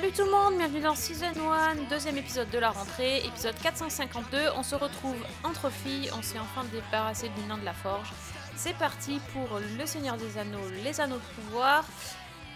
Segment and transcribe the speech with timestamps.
[0.00, 4.48] Salut tout le monde, bienvenue dans Season 1, deuxième épisode de la rentrée, épisode 452.
[4.56, 8.10] On se retrouve entre filles, on s'est enfin débarrassé du nain de la forge.
[8.56, 11.84] C'est parti pour Le Seigneur des Anneaux, les Anneaux de pouvoir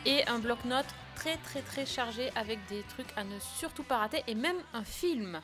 [0.07, 0.87] et un bloc-notes
[1.17, 4.85] très très très chargé avec des trucs à ne surtout pas rater et même un
[4.85, 5.43] film.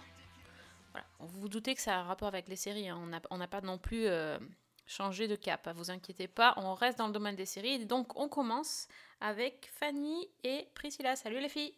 [1.18, 2.98] Vous vous doutez que ça a un rapport avec les séries, hein.
[3.30, 4.38] on n'a pas non plus euh,
[4.86, 5.74] changé de cap, hein.
[5.76, 7.84] vous inquiétez pas, on reste dans le domaine des séries.
[7.84, 8.88] Donc on commence
[9.20, 11.14] avec Fanny et Priscilla.
[11.14, 11.74] Salut les filles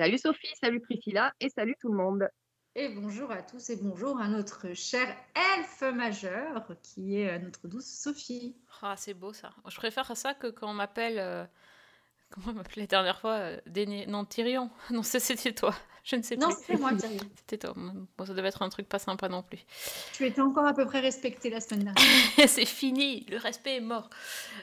[0.00, 2.26] Salut Sophie, salut Priscilla et salut tout le monde.
[2.74, 7.68] Et bonjour à tous et bonjour à notre chère elfe majeure qui est euh, notre
[7.68, 8.56] douce Sophie.
[8.80, 9.50] Ah, c'est beau ça.
[9.68, 11.18] Je préfère ça que quand on m'appelle.
[11.18, 11.44] euh,
[12.30, 14.70] Comment on m'appelait la dernière fois euh, Déné- Non, Tyrion.
[14.90, 15.74] Non, c'est- c'était toi.
[16.02, 16.56] Je ne sais Non, plus.
[16.60, 17.18] c'était moi, Tyrion.
[17.36, 17.74] C'était toi.
[17.76, 19.58] Bon, ça devait être un truc pas sympa non plus.
[20.14, 22.48] Tu étais encore à peu près respectée la semaine dernière.
[22.48, 23.26] c'est fini.
[23.28, 24.08] Le respect est mort.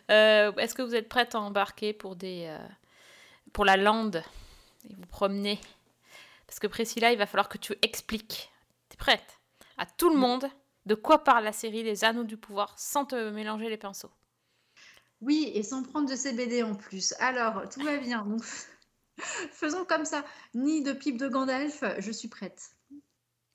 [0.10, 2.46] Euh, Est-ce que vous êtes prête à embarquer pour des.
[2.48, 2.58] euh,
[3.54, 4.24] pour la lande?
[4.90, 5.60] Et vous promener
[6.46, 8.52] Parce que Priscilla, il va falloir que tu expliques.
[8.90, 9.40] T'es prête
[9.78, 10.48] À tout le monde
[10.86, 14.12] de quoi parle la série Les Anneaux du Pouvoir sans te mélanger les pinceaux.
[15.20, 17.14] Oui, et sans prendre de CBD en plus.
[17.20, 18.24] Alors, tout va bien.
[18.24, 18.44] Donc,
[19.52, 20.24] faisons comme ça.
[20.54, 22.72] Ni de pipe de Gandalf, je suis prête.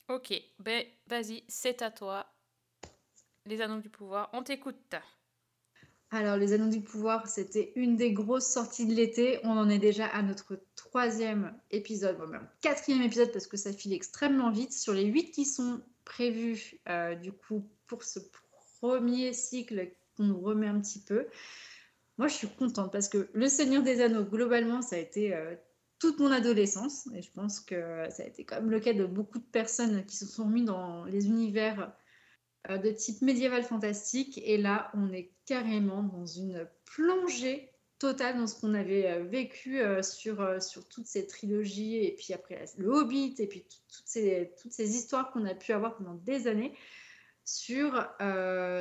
[0.09, 2.27] Ok, ben vas-y, c'est à toi.
[3.47, 4.95] Les Anneaux du Pouvoir, on t'écoute.
[6.15, 9.41] Alors, Les Anneaux du Pouvoir, c'était une des grosses sorties de l'été.
[9.45, 13.73] On en est déjà à notre troisième épisode, bon, même quatrième épisode parce que ça
[13.73, 14.75] file extrêmement vite.
[14.75, 18.19] Sur les huit qui sont prévus, euh, du coup, pour ce
[18.79, 21.29] premier cycle qu'on nous remet un petit peu.
[22.19, 25.55] Moi, je suis contente parce que Le Seigneur des Anneaux, globalement, ça a été euh,
[25.98, 27.09] toute mon adolescence.
[27.15, 30.05] Et je pense que ça a été quand même le cas de beaucoup de personnes
[30.05, 31.91] qui se sont mis dans les univers
[32.70, 34.40] euh, de type médiéval fantastique.
[34.45, 39.80] Et là, on est carrément dans une plongée totale dans ce qu'on avait euh, vécu
[39.80, 44.06] euh, sur, sur toutes ces trilogies, et puis après le Hobbit, et puis tout- toutes
[44.06, 46.74] ces, toutes ces histoires qu'on a pu avoir pendant des années
[47.45, 48.06] sur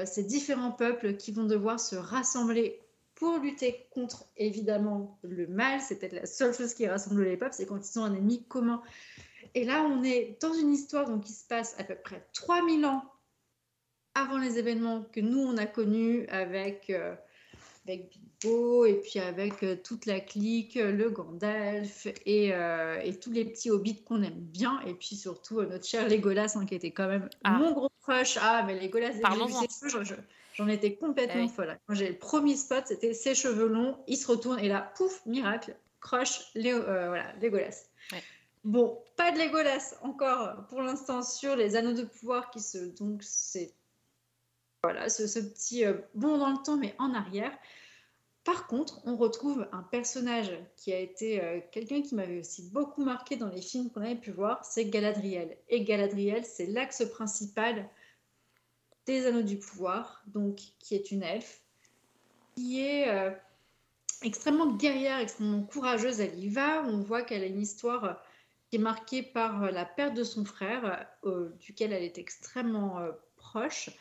[0.05, 2.79] ces différents peuples qui vont devoir se rassembler
[3.15, 5.81] pour lutter contre évidemment le mal.
[5.81, 8.43] C'est peut-être la seule chose qui rassemble les peuples, c'est quand ils ont un ennemi
[8.45, 8.81] commun.
[9.55, 12.85] Et là, on est dans une histoire donc, qui se passe à peu près 3000
[12.85, 13.03] ans
[14.15, 17.15] avant les événements que nous, on a connus avec, euh,
[17.87, 18.11] avec
[18.41, 23.31] Bilbo et puis avec euh, toute la clique, euh, le Gandalf et, euh, et tous
[23.31, 24.79] les petits hobbits qu'on aime bien.
[24.85, 27.57] Et puis surtout notre cher Legolas hein, qui était quand même Ah.
[27.57, 28.37] mon gros crush.
[28.41, 29.13] Ah, mais Legolas,
[30.55, 31.79] j'en étais complètement Eh folle.
[31.87, 35.25] Quand j'ai le premier spot, c'était ses cheveux longs, il se retourne et là, pouf,
[35.25, 37.85] miracle, crush, euh, voilà, Legolas.
[38.11, 38.23] Ouais.
[38.63, 42.77] Bon, pas de Legolas encore pour l'instant sur les anneaux de pouvoir qui se.
[42.77, 43.73] Donc, c'est.
[44.83, 47.55] Voilà, ce, petit euh, bond dans le temps, mais en arrière.
[48.43, 53.03] Par contre, on retrouve un personnage qui a été euh, quelqu'un qui m'avait aussi beaucoup
[53.03, 55.55] marqué dans les films qu'on avait pu voir, c'est Galadriel.
[55.69, 57.87] Et Galadriel, c'est l'axe principal
[59.05, 61.61] des Anneaux du Pouvoir, donc qui est une elfe,
[62.55, 63.29] qui est euh,
[64.23, 66.21] extrêmement guerrière, extrêmement courageuse.
[66.21, 66.81] Elle y va.
[66.87, 68.19] On voit qu'elle a une histoire
[68.71, 71.05] qui est marquée par la perte de son frère,
[71.59, 72.97] duquel elle est extrêmement
[73.35, 73.91] proche.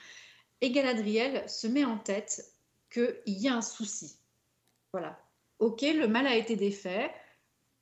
[0.61, 2.53] Et Galadriel se met en tête
[2.91, 4.17] qu'il y a un souci.
[4.93, 5.19] Voilà.
[5.59, 7.11] Ok, le mal a été défait,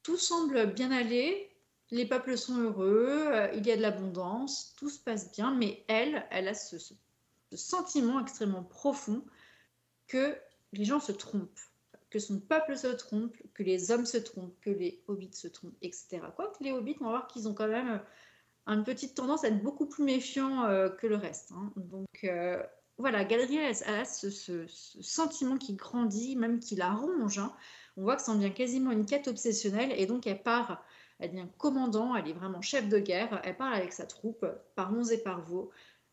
[0.03, 1.49] tout semble bien aller,
[1.91, 5.85] les peuples sont heureux, euh, il y a de l'abondance, tout se passe bien, mais
[5.89, 6.77] elle, elle a ce,
[7.55, 9.25] sentiment extrêmement profond
[10.07, 10.37] que
[10.73, 11.61] les gens se trompent,
[12.11, 15.77] que son peuple se trompe, que les hommes se trompent, que les hobbits se trompent,
[15.81, 16.21] etc.
[16.37, 18.03] Quoique les hobbits, on voir qu'ils ont quand même
[18.75, 21.53] une petite tendance à être beaucoup plus méfiants euh, que le reste.
[21.53, 21.73] hein.
[21.77, 22.63] Donc euh,
[22.99, 23.41] voilà, elle
[23.87, 27.39] a ce, ce- sentiment qui grandit, même qui la ronge.
[27.39, 27.53] hein.
[27.97, 30.85] On voit que ça en devient quasiment une quête obsessionnelle et donc elle part,
[31.19, 34.93] elle devient commandant, elle est vraiment chef de guerre, elle part avec sa troupe par
[34.93, 35.71] monts et par veaux.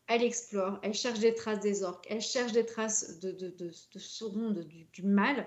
[0.08, 3.70] Elle explore, elle cherche des traces des orques, elle cherche des traces de, de, de,
[3.92, 5.46] de Sauron, de- du, mal,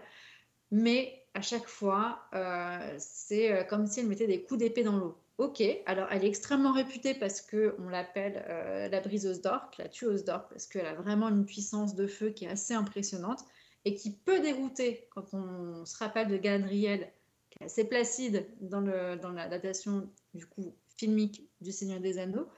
[0.72, 5.18] mais à chaque fois, euh, c'est comme si elle mettait des coups d'épée dans l'eau.
[5.40, 9.88] Ok, alors elle est extrêmement réputée parce que on l'appelle euh, la briseuse d'orques, la
[9.88, 13.40] tueuse d'orques, parce qu'elle a vraiment une puissance de feu qui est assez impressionnante
[13.86, 17.10] et qui peut dérouter quand on se rappelle de Galadriel,
[17.52, 22.50] qui est assez placide dans, le, dans l'adaptation du coup filmique du Seigneur des Anneaux.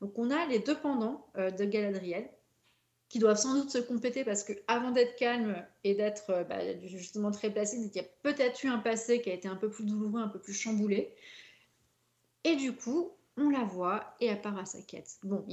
[0.00, 2.30] Donc on a les deux pendants euh, de Galadriel
[3.10, 6.60] qui doivent sans doute se compléter parce que avant d'être calme et d'être euh, bah,
[6.86, 9.68] justement très placide, il y a peut-être eu un passé qui a été un peu
[9.68, 11.14] plus douloureux, un peu plus chamboulé.
[12.44, 15.18] Et du coup, on la voit et elle part à sa quête.
[15.22, 15.44] Bon,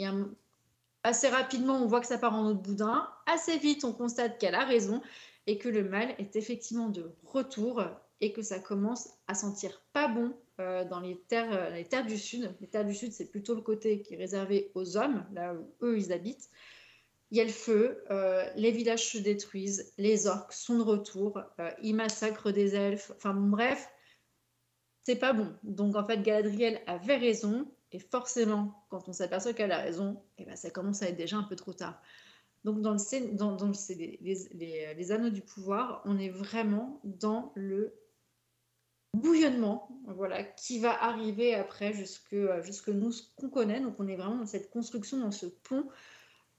[1.03, 3.07] assez rapidement, on voit que ça part en autre boudin.
[3.25, 5.01] Assez vite, on constate qu'elle a raison
[5.47, 7.83] et que le mal est effectivement de retour
[8.21, 12.05] et que ça commence à sentir pas bon euh, dans les terres, euh, les terres
[12.05, 12.53] du Sud.
[12.59, 15.85] Les terres du Sud, c'est plutôt le côté qui est réservé aux hommes, là où
[15.85, 16.49] eux, ils habitent.
[17.31, 21.39] Il y a le feu, euh, les villages se détruisent, les orques sont de retour,
[21.81, 23.11] ils massacrent des elfes.
[23.15, 23.87] Enfin bref,
[25.09, 25.51] c'est pas bon.
[25.63, 30.45] Donc en fait, Galadriel avait raison, et forcément, quand on s'aperçoit qu'elle a raison, eh
[30.45, 31.99] ben, ça commence à être déjà un peu trop tard.
[32.63, 37.51] Donc dans, le, dans, dans les, les- les- anneaux du pouvoir, on est vraiment dans
[37.55, 37.95] le
[39.15, 43.79] bouillonnement, voilà, qui va arriver après jusque, jusque nous, ce qu'on connaît.
[43.79, 45.87] Donc on est vraiment dans cette construction, dans ce pont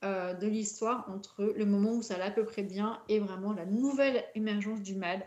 [0.02, 3.52] euh, de l'histoire entre le moment où ça allait à peu près bien et vraiment
[3.52, 5.24] la nouvelle émergence du mal.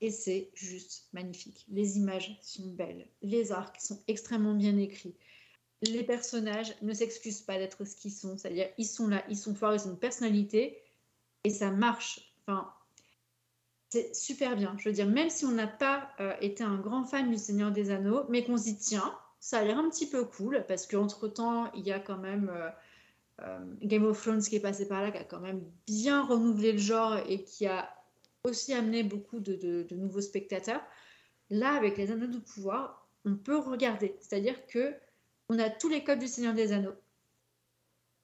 [0.00, 1.64] Et c'est juste magnifique.
[1.68, 5.16] Les images sont belles, les arcs sont extrêmement bien écrits.
[5.82, 9.54] Les personnages ne s'excusent pas d'être ce qu'ils sont, c'est-à-dire ils sont là, ils sont
[9.54, 10.78] forts, ils ont une personnalité
[11.44, 12.32] et ça marche.
[12.42, 12.72] Enfin,
[13.88, 14.76] c'est super bien.
[14.78, 17.72] Je veux dire, même si on n'a pas euh, été un grand fan du Seigneur
[17.72, 20.86] des Anneaux, mais qu'on se dit tiens, ça a l'air un petit peu cool parce
[20.86, 22.70] qu'entre temps, il y a quand même euh,
[23.42, 26.72] euh, Game of Thrones qui est passé par là, qui a quand même bien renouvelé
[26.72, 27.88] le genre et qui a
[28.48, 30.82] aussi amené beaucoup de, de- de nouveaux spectateurs.
[31.50, 34.16] Là, avec les Anneaux du pouvoir, on peut regarder.
[34.20, 34.94] C'est-à-dire que
[35.48, 36.94] on a tous les codes du Seigneur des Anneaux.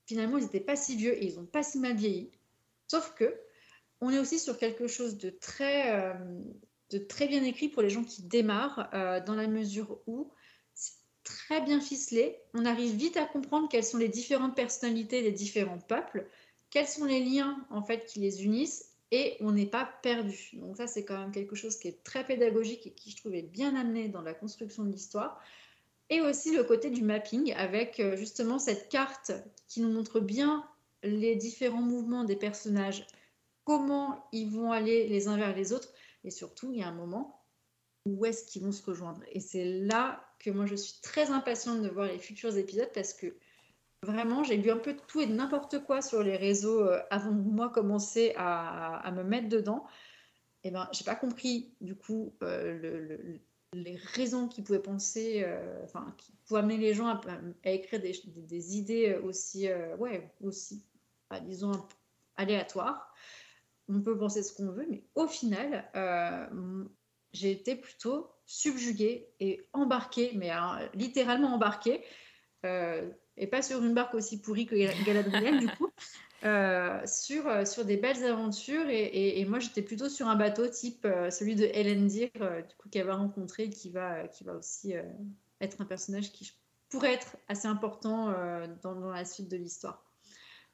[0.06, 2.30] Finalement, ils n'étaient pas si vieux et ils n'ont pas si mal vieilli.
[2.88, 3.34] Sauf que
[4.00, 6.14] on est aussi sur quelque chose de très, euh,
[6.90, 10.30] de très bien écrit pour les gens qui démarrent, euh, dans la mesure où
[10.74, 12.36] c'est très bien ficelé.
[12.52, 16.28] On arrive vite à comprendre quelles sont les différentes personnalités des différents peuples,
[16.68, 20.50] quels sont les liens en fait qui les unissent, et on n'est pas perdu.
[20.54, 23.42] Donc ça, c'est quand même quelque chose qui est très pédagogique et qui je trouvais
[23.42, 25.40] bien amené dans la construction de l'histoire.
[26.10, 29.30] Et aussi le côté du mapping avec euh, justement cette carte
[29.68, 30.68] qui nous montre bien
[31.04, 33.06] les différents mouvements des personnages,
[33.62, 35.92] comment ils vont aller les uns vers les autres,
[36.24, 37.40] et surtout, il y a un moment
[38.06, 39.20] où est-ce qu'ils vont se rejoindre.
[39.30, 43.14] Et c'est là que moi, je suis très impatiente de voir les futurs épisodes parce
[43.14, 43.36] que
[44.04, 47.00] vraiment, j'ai lu un peu de tout et de n'importe quoi sur les réseaux euh,
[47.10, 49.84] avant de moi commencer à, me mettre dedans.
[50.62, 53.40] Et ben, j'ai pas compris du coup euh, le- le-
[53.72, 55.84] les raisons qui pouvaient penser, euh,
[56.16, 57.20] qui pouvaient amener les gens à,
[57.64, 59.66] écrire des, idées aussi,
[59.98, 60.84] ouais, aussi,
[61.28, 61.72] bah, disons,
[62.36, 63.12] aléatoires.
[63.88, 65.90] On peut penser ce qu'on veut, mais au final,
[67.32, 72.04] j'ai été plutôt subjuguée et embarquée, mais alors, littéralement embarquée,
[73.36, 75.88] et pas sur une barque aussi pourrie que Gal- Galadriel, du coup,
[76.44, 78.88] euh, sur, euh, sur des belles aventures.
[78.88, 82.62] Et, et- et moi, j'étais plutôt sur un bateau type euh, celui de Elendil, euh,
[82.62, 84.94] du coup, qu'elle va rencontrer, qui va, qui va aussi
[85.60, 86.52] être un personnage qui
[86.90, 88.26] pourrait être assez important
[88.82, 90.04] dans, dans la suite de l'histoire.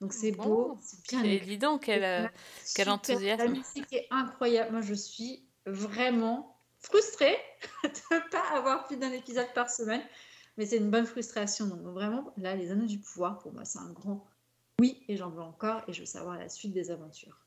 [0.01, 0.45] Donc c'est Bon.
[0.45, 1.47] beau, c'est bien Et écrit.
[1.51, 2.27] dis donc, quel, euh,
[2.75, 2.93] quel Super.
[2.95, 3.45] enthousiasme.
[3.45, 4.73] La musique est incroyable.
[4.73, 7.37] Moi, je suis vraiment frustrée
[7.85, 10.03] de ne pas avoir plus d'un épisode par semaine.
[10.61, 11.69] Mais c'est une bonne frustration.
[11.69, 14.27] Donc vraiment, là, les anneaux du pouvoir, pour moi, c'est un grand
[14.79, 15.03] oui.
[15.09, 15.81] Et j'en veux encore.
[15.89, 17.39] Et je veux savoir la suite des aventures.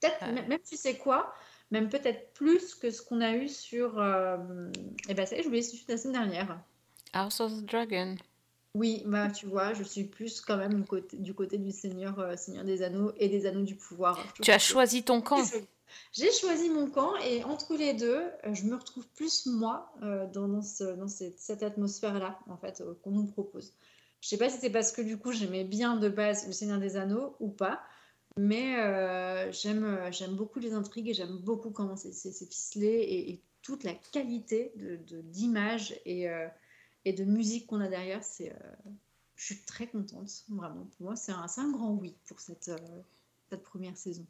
[0.00, 0.48] Peut-être, Ouais.
[0.48, 1.34] même, tu sais quoi,
[1.70, 3.98] même peut-être plus que ce qu'on a eu sur...
[3.98, 4.38] Euh...
[5.06, 6.60] Eh ben, ça y est, j'ai oublié celui de la semaine dernière.
[7.12, 8.14] House of the Dragon.
[8.74, 12.18] Oui, bah tu vois, je suis plus quand même du côté du, côté du Seigneur,
[12.20, 14.18] euh, Seigneur des Anneaux et des Anneaux du Pouvoir.
[14.38, 15.44] Je Tu as choisi ton camp.
[16.12, 20.26] J'ai choisi mon camp et entre les deux, euh, je me retrouve plus moi euh,
[20.26, 23.74] dans, dans ce- dans cette, atmosphère-là, en fait, euh, qu'on nous propose.
[24.20, 26.78] Je sais pas si c'est parce que du coup j'aimais bien de base le Seigneur
[26.78, 27.82] des Anneaux ou pas,
[28.38, 28.76] mais
[29.52, 34.72] j'aime beaucoup les intrigues et j'aime beaucoup comment c'est ficelé et, toute la qualité
[35.24, 36.28] d'images et,
[37.04, 38.20] de musique qu'on a derrière.
[39.34, 40.86] Je suis très contente, vraiment.
[40.96, 42.70] Pour moi, c'est un, grand oui pour cette
[43.64, 44.24] première saison.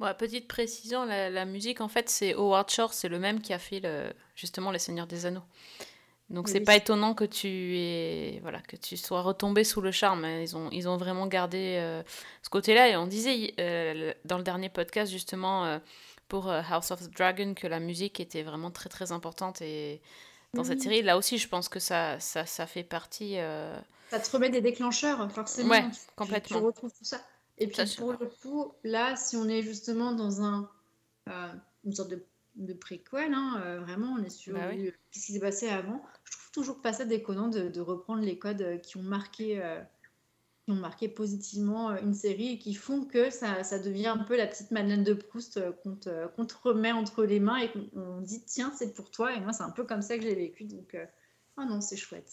[0.00, 3.52] Bon, petite précision, la, la musique, en fait, c'est Howard Shore, c'est le même qui
[3.52, 5.42] a fait le, justement Les Seigneurs des Anneaux.
[6.30, 9.80] Donc Oui, c'est oui, pas étonnant que tu aies, voilà, que tu sois retombé sous
[9.80, 10.24] le charme.
[10.24, 10.40] hein.
[10.40, 12.02] Ils ont, ils ont vraiment gardé euh,
[12.42, 12.88] ce côté-là.
[12.88, 15.78] Et on disait euh, dans le dernier podcast, justement, euh,
[16.28, 19.60] pour House of the Dragon, que la musique était vraiment très très importante.
[19.62, 20.00] Et
[20.54, 20.84] dans cette Oui.
[20.84, 23.36] série, là aussi, je pense que ça, ça, ça fait partie.
[24.10, 25.70] Ça te remet des déclencheurs, forcément.
[25.70, 26.58] Ouais, tu- tu- complètement.
[26.58, 27.20] Tu retrouves tout ça.
[27.58, 30.70] Et puis Ça, pour le coup, là, si on est justement dans un,
[31.28, 31.52] euh,
[31.84, 32.24] une sorte de,
[32.56, 34.92] de préquel, hein, euh, vraiment, on est sur Bah oui.
[35.10, 36.02] qu'est-ce qui s'est passé avant.
[36.24, 39.62] Je trouve toujours pas ça déconnant de, de reprendre les codes euh, qui ont marqué,
[39.62, 39.80] euh,
[40.64, 44.36] qui ont marqué positivement une série et qui font que ça, ça devient un peu
[44.36, 48.42] la petite Madeleine de Proust qu'on te, remet entre les mains et qu'on on dit
[48.44, 49.32] tiens, c'est pour toi.
[49.34, 50.64] Et moi, c'est un peu comme ça que j'ai vécu.
[50.64, 50.96] Donc,
[51.56, 52.32] ah non, c'est chouette.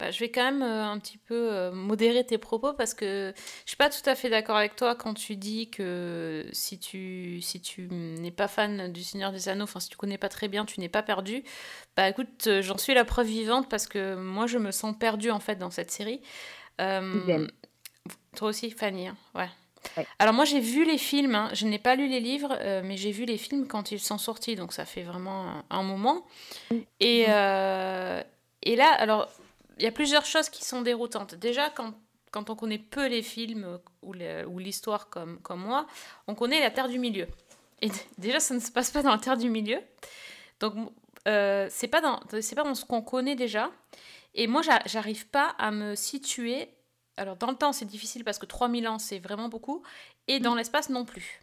[0.00, 3.32] Bah, je vais quand même euh, un petit peu euh, modérer tes propos parce que
[3.64, 7.40] je suis pas tout à fait d'accord avec toi quand tu dis que si tu,
[7.40, 10.48] si tu n'es pas fan du Seigneur des Anneaux, enfin si tu connais pas très
[10.48, 11.44] bien, tu n'es pas perdu.
[11.96, 15.30] Bah écoute, euh, j'en suis la preuve vivante parce que moi je me sens perdue
[15.30, 16.20] en fait dans cette série.
[16.78, 19.48] Toi aussi, Fanny, hein, ouais.
[19.96, 20.06] Ouais.
[20.18, 21.50] Alors moi j'ai vu les films, hein.
[21.52, 24.56] je n'ai pas lu les livres, mais j'ai vu les films quand ils sont sortis,
[24.56, 26.24] donc ça fait vraiment un, un moment.
[26.98, 28.22] Et, euh,
[28.62, 29.28] et là, alors
[29.82, 31.34] y a plusieurs choses qui sont déroutantes.
[31.34, 31.94] Déjà, quand,
[32.30, 35.86] quand on connaît peu les films euh, ou l'histoire comme, comme moi,
[36.26, 37.26] on connaît la Terre du Milieu.
[37.82, 37.88] Et
[38.18, 39.78] déjà, ça ne se passe pas dans la Terre du Milieu.
[40.60, 40.74] Donc,
[41.26, 43.70] euh, c'est pas, dans- c'est pas dans ce qu'on connaît déjà.
[44.34, 46.68] Et moi, j'a- j'arrive pas à me situer.
[47.16, 49.82] Alors, dans le temps, c'est difficile parce que 3000 ans, c'est vraiment beaucoup.
[50.28, 51.40] Et dans l'espace, non plus.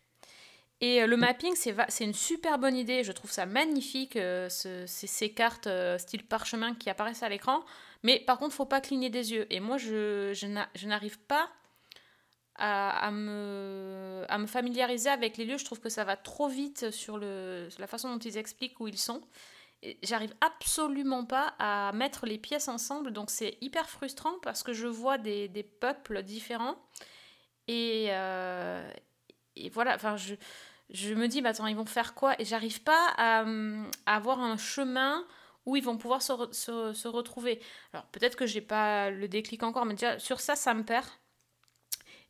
[0.82, 3.04] Et euh, le mapping, c'est une super bonne idée.
[3.04, 7.30] Je trouve ça magnifique, euh, ce- ces, ces cartes euh, style parchemin qui apparaissent à
[7.30, 7.64] l'écran.
[8.04, 9.46] Mais par contre, faut pas cligner des yeux.
[9.54, 11.50] Et moi, je, je n'a- je n'arrive pas
[12.56, 15.58] à, me, à me familiariser avec les lieux.
[15.58, 18.88] Je trouve que ça va trop vite sur, le, la façon dont ils expliquent où
[18.88, 19.22] ils sont.
[20.04, 23.12] J'arrive absolument pas à mettre les pièces ensemble.
[23.14, 26.76] Donc c'est hyper frustrant parce que je vois des, des peuples différents.
[27.68, 28.92] Et, euh,
[29.56, 30.36] et voilà, enfin, je,
[30.90, 32.36] je me dis, attends, ils vont faire quoi?
[32.40, 33.46] Et j'arrive pas à
[34.06, 35.26] avoir un chemin
[35.66, 37.62] où ils vont pouvoir se, re- se- se retrouver.
[37.94, 41.06] Alors peut-être que j'ai pas le déclic encore, mais déjà sur ça, ça me perd.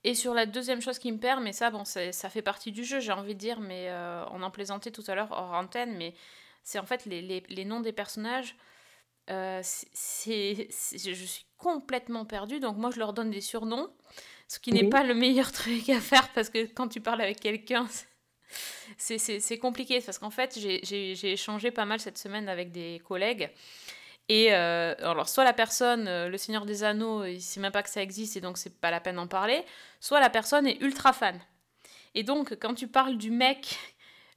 [0.04, 2.84] Et sur la deuxième chose qui me perd, mais ça, bon, ça fait partie du
[2.84, 5.96] jeu, j'ai envie de dire, mais euh, on en plaisantait tout à l'heure hors antenne,
[5.98, 6.16] mais
[6.64, 8.56] c'est en fait les, les- les noms des personnages.
[9.32, 13.90] euh, c'est, je suis complètement perdue, donc moi je leur donne des surnoms,
[14.50, 17.40] ce qui n'est pas le meilleur truc à faire parce que quand tu parles avec
[17.42, 17.88] quelqu'un,
[18.98, 23.50] c'est, compliqué parce qu'en fait j'ai, échangé pas mal cette semaine avec des collègues.
[24.30, 27.84] Et euh, alors, soit la personne, euh, le Seigneur des Anneaux, il sait même pas
[27.84, 29.64] que ça existe et donc c'est pas la peine d'en parler,
[30.00, 31.38] soit la personne est ultra fan.
[32.16, 33.78] Et donc, quand tu parles du mec,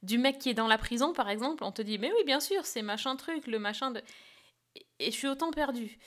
[0.03, 2.41] du mec qui est dans la prison, par exemple, on te dit, mais oui, bien
[2.41, 4.03] sûr, c'est machin truc, le machin de.
[4.75, 5.99] Et- Et je suis autant perdue.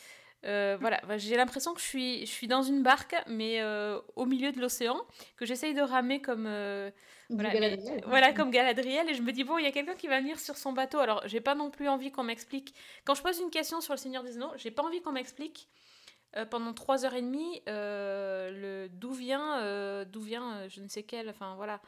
[0.45, 3.99] Euh, voilà, bah, j'ai l'impression que je suis, je suis dans une barque, mais euh,
[4.15, 5.01] au milieu de l'océan,
[5.35, 6.45] que j'essaye de ramer comme.
[6.47, 6.91] euh,
[7.29, 7.95] voilà, Galadriel.
[7.95, 10.19] mais- voilà, comme Galadriel, et je me dis, bon, il y a quelqu'un qui va
[10.19, 10.99] venir sur son bateau.
[10.99, 12.73] Alors, j'ai pas non plus envie qu'on m'explique.
[13.03, 15.67] Quand je pose une question sur le Seigneur des Anneaux, j'ai pas envie qu'on m'explique
[16.51, 21.29] pendant trois heures et demie euh, le d'où vient, d'où vient je ne sais quel,
[21.29, 21.81] enfin voilà,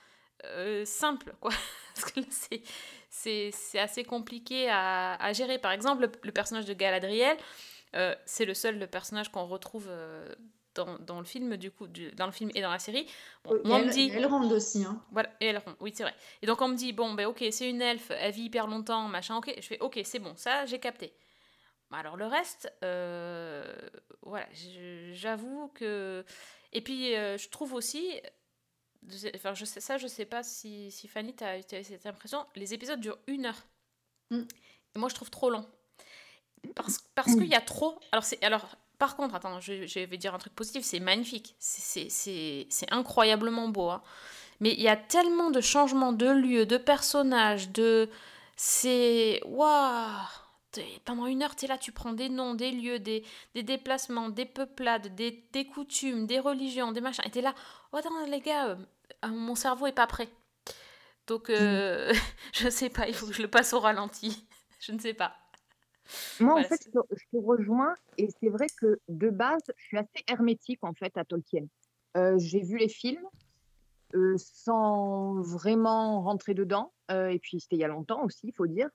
[0.46, 1.52] euh, simple, quoi.
[1.96, 2.62] Parce que là, c'est,
[3.10, 5.60] c'est, c'est assez compliqué à, à gérer.
[5.60, 7.38] Par exemple, le, le personnage de Galadriel,
[7.96, 10.34] euh, c'est le seul le personnage qu'on retrouve euh,
[10.76, 13.08] dans, dans le film, du coup, du- dans le film et dans la série.
[13.44, 14.12] Bon, Et moi, on elle, me dit...
[14.14, 14.84] elle rentre aussi.
[14.84, 15.04] Hein.
[15.12, 16.16] Voilà, et elle ronde, oui, c'est vrai.
[16.42, 19.08] Et donc on me dit, bon, ben ok, c'est une elfe, elle vit hyper longtemps,
[19.08, 19.54] machin, ok.
[19.58, 21.14] Je fais, ok, c'est bon, ça, j'ai capté.
[21.90, 23.64] Bah, Alors le reste, euh,
[24.22, 24.48] voilà,
[25.14, 26.24] j'avoue que...
[26.72, 28.22] Et puis, euh, je trouve aussi...
[29.34, 32.46] Enfin, je sais, ça, je sais pas si, si Fanny, t'as as cette impression.
[32.56, 33.66] Les épisodes durent une heure.
[34.30, 34.42] Mm.
[34.96, 35.66] Et moi, je trouve trop long.
[36.76, 38.00] Parce, parce qu'il y a trop...
[38.12, 38.66] Alors, alors,
[38.98, 41.56] par contre, attends, je, je vais dire un truc positif, c'est magnifique.
[41.60, 43.90] C'est- incroyablement beau.
[43.90, 44.02] hein.
[44.60, 48.10] Mais il y a tellement de changements de lieux, de personnages, de...
[48.58, 49.42] C'est...
[49.46, 50.10] Waouh
[51.06, 53.24] Pendant une heure, tu es là, tu prends des noms, des lieux, des,
[53.56, 57.24] des déplacements, des peuplades, des, des coutumes, des religions, des machins.
[57.26, 57.56] Et t'es là,
[57.94, 58.76] oh attends les gars, euh,
[59.26, 60.30] euh, mon cerveau est pas prêt.
[61.28, 62.14] Donc, euh,
[62.54, 64.46] je sais pas, il faut que je le passe au ralenti.
[64.82, 65.36] Je ne sais pas.
[66.40, 69.30] Moi, Voilà, en fait, c'est- je te, je te rejoins et c'est vrai que de
[69.30, 71.66] base, je suis assez hermétique en fait à Tolkien.
[72.18, 73.26] Euh, j'ai vu les films
[74.16, 78.54] euh, sans vraiment rentrer dedans, euh, et puis c'était il y a longtemps aussi, il
[78.54, 78.90] faut dire.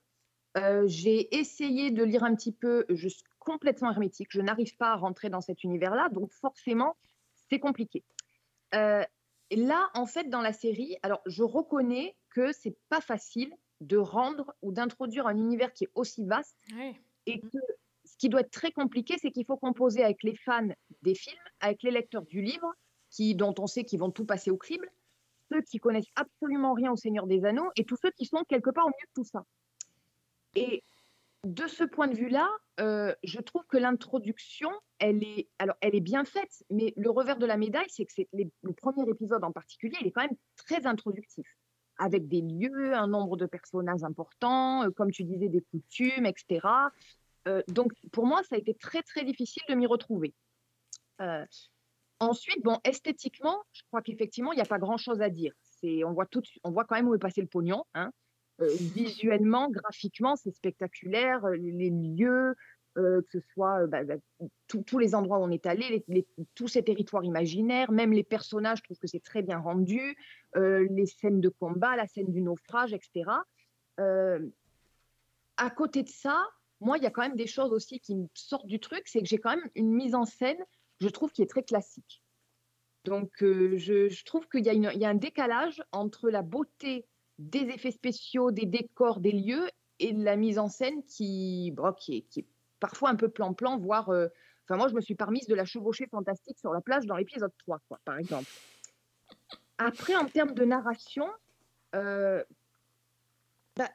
[0.85, 4.95] J'ai essayé de lire un petit peu, je suis complètement hermétique, je n'arrive pas à
[4.95, 6.95] rentrer dans cet univers-là, donc forcément,
[7.49, 8.03] c'est compliqué.
[8.71, 14.53] Là, en fait, dans la série, alors je reconnais que c'est pas facile de rendre
[14.61, 16.97] ou d'introduire un univers qui est aussi vaste Oui.
[17.25, 17.57] Et que
[18.03, 20.67] ce qui doit être très compliqué, c'est qu'il faut composer avec les fans
[21.01, 22.71] des films, avec les lecteurs du livre,
[23.09, 24.89] qui, dont on sait qu'ils vont tout passer au crible,
[25.51, 28.69] ceux qui connaissent absolument rien au Seigneur des Anneaux, et tous ceux qui sont quelque
[28.69, 29.45] part au milieu de tout ça.
[30.55, 30.83] Et
[31.43, 36.01] de ce point de vue-là, euh, je trouve que l'introduction, elle est, alors, elle est
[36.01, 39.43] bien faite, mais le revers de la médaille, c'est que c'est les- le premier épisode
[39.43, 41.47] en particulier, il est quand même très introductif,
[41.97, 46.67] avec des lieux, un nombre de personnages importants, euh, comme tu disais, des coutumes, etc.
[47.47, 50.33] Euh, donc, pour moi, ça a été très, très difficile de m'y retrouver.
[51.21, 51.45] Euh,
[52.19, 55.53] ensuite, bon, esthétiquement, je crois qu'effectivement, il n'y a pas grand-chose à dire.
[55.61, 57.83] C'est, on, voit tout, on voit quand même où est passé le pognon.
[57.93, 58.11] hein.
[58.59, 61.45] Visuellement, graphiquement, c'est spectaculaire.
[61.49, 62.55] Les lieux,
[62.97, 64.15] euh, que ce soit euh, bah, bah,
[64.67, 66.05] tous les endroits où on est allé,
[66.53, 70.17] tous ces territoires imaginaires, même les personnages, je trouve que c'est très bien rendu,
[70.55, 73.31] euh, les scènes de combat, la scène du naufrage, etc.
[75.57, 76.41] À côté de ça,
[76.79, 79.19] moi, il y a quand même des choses aussi qui me sortent du truc, c'est
[79.19, 80.63] que j'ai quand même une mise en scène,
[80.99, 82.21] je trouve, qui est très classique.
[83.03, 87.05] Donc, je, trouve qu'il y, a un décalage entre la beauté
[87.39, 89.67] des effets spéciaux, des décors, des lieux,
[89.99, 92.47] et la mise en scène qui, bon, qui, qui est
[92.79, 94.09] parfois un peu plan-plan, voire...
[94.09, 94.27] euh,
[94.67, 97.51] Enfin, moi, je me suis permise de la chevaucher fantastique sur la plage dans l'épisode
[97.59, 98.49] 3, quoi, par exemple.
[99.77, 101.27] Après, en termes de narration,
[101.93, 102.43] euh,
[103.75, 103.89] bah,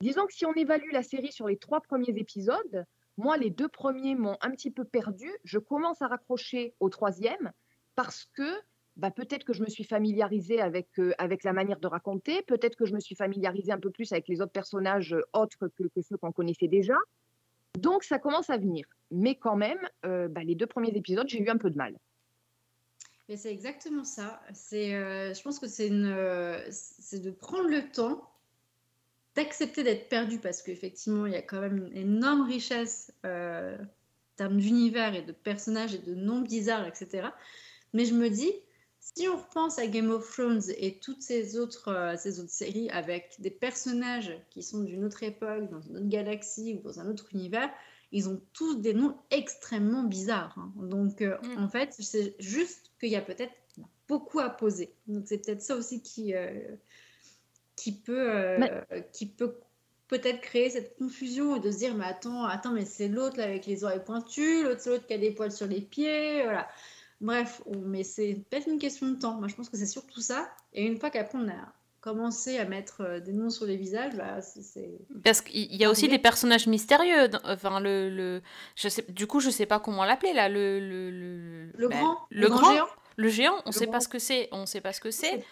[0.00, 3.68] disons que si on évalue la série sur les trois premiers épisodes, moi, les deux
[3.68, 5.28] premiers m'ont un petit peu perdu.
[5.42, 7.52] Je commence à raccrocher au troisième
[7.96, 8.60] parce que
[8.96, 12.76] bah, peut-être que je me suis familiarisée avec, euh, avec la manière de raconter, peut-être
[12.76, 16.00] que je me suis familiarisée un peu plus avec les autres personnages autres que, que
[16.00, 16.96] ceux qu'on connaissait déjà.
[17.78, 18.86] Donc, ça commence à venir.
[19.10, 21.96] Mais quand même, euh, bah, les deux premiers épisodes, j'ai eu un peu de mal.
[23.28, 24.40] Mais c'est exactement ça.
[24.52, 28.28] C'est, euh, je pense que c'est euh, c'est de prendre le temps
[29.36, 33.76] d'accepter d'être perdu parce qu'effectivement, il y a quand même une énorme richesse en
[34.36, 37.28] termes d'univers et de personnages et de noms bizarres, etc.
[37.92, 38.52] Mais je me dis,
[39.00, 42.90] si on repense à Game of Thrones et toutes ces autres, euh, ces autres séries
[42.90, 47.08] avec des personnages qui sont d'une autre époque, dans une autre galaxie ou dans un
[47.08, 47.70] autre univers,
[48.12, 50.54] ils ont tous des noms extrêmement bizarres.
[50.58, 50.72] hein.
[50.76, 51.64] Donc, euh, Mm.
[51.64, 53.52] en fait, c'est juste qu'il y a peut-être
[54.06, 54.92] beaucoup à poser.
[55.06, 56.50] Donc, c'est peut-être ça aussi qui, euh,
[57.76, 58.58] qui peut,
[59.12, 59.54] qui peut
[60.08, 63.44] peut-être créer cette confusion et de se dire, mais attends, attends, mais c'est l'autre là
[63.44, 66.68] avec les oreilles pointues, l'autre c'est l'autre qui a des poils sur les pieds, voilà.
[67.20, 69.34] Bref, on- mais c'est peut-être une question de temps.
[69.34, 70.50] Moi, je pense que c'est surtout ça.
[70.72, 74.14] Et une fois qu'après on a commencé à mettre euh, des noms sur les visages,
[74.16, 77.28] bah, c'est- Parce qu'il y a aussi des personnages mystérieux.
[77.28, 78.42] dans- Enfin, le, le,
[78.74, 80.48] je sais, du coup, je sais pas comment l'appeler là.
[80.48, 82.86] Le, le, le, le bah, grand, le grand, géant.
[83.16, 83.56] le géant.
[83.66, 84.48] On Le sait pas ce que c'est.
[84.52, 85.44] On sait pas ce que c'est.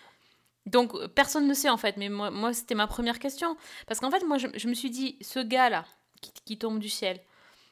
[0.64, 1.96] Donc personne ne sait en fait.
[1.98, 3.56] Mais moi, moi c'était ma première question.
[3.86, 5.84] Parce qu'en fait, moi, je, je me suis dit, ce gars là
[6.22, 7.20] qui, qui tombe du ciel,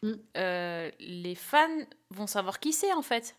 [0.02, 0.12] Mm.
[0.36, 1.66] euh, les fans
[2.10, 3.34] vont savoir qui c'est en fait.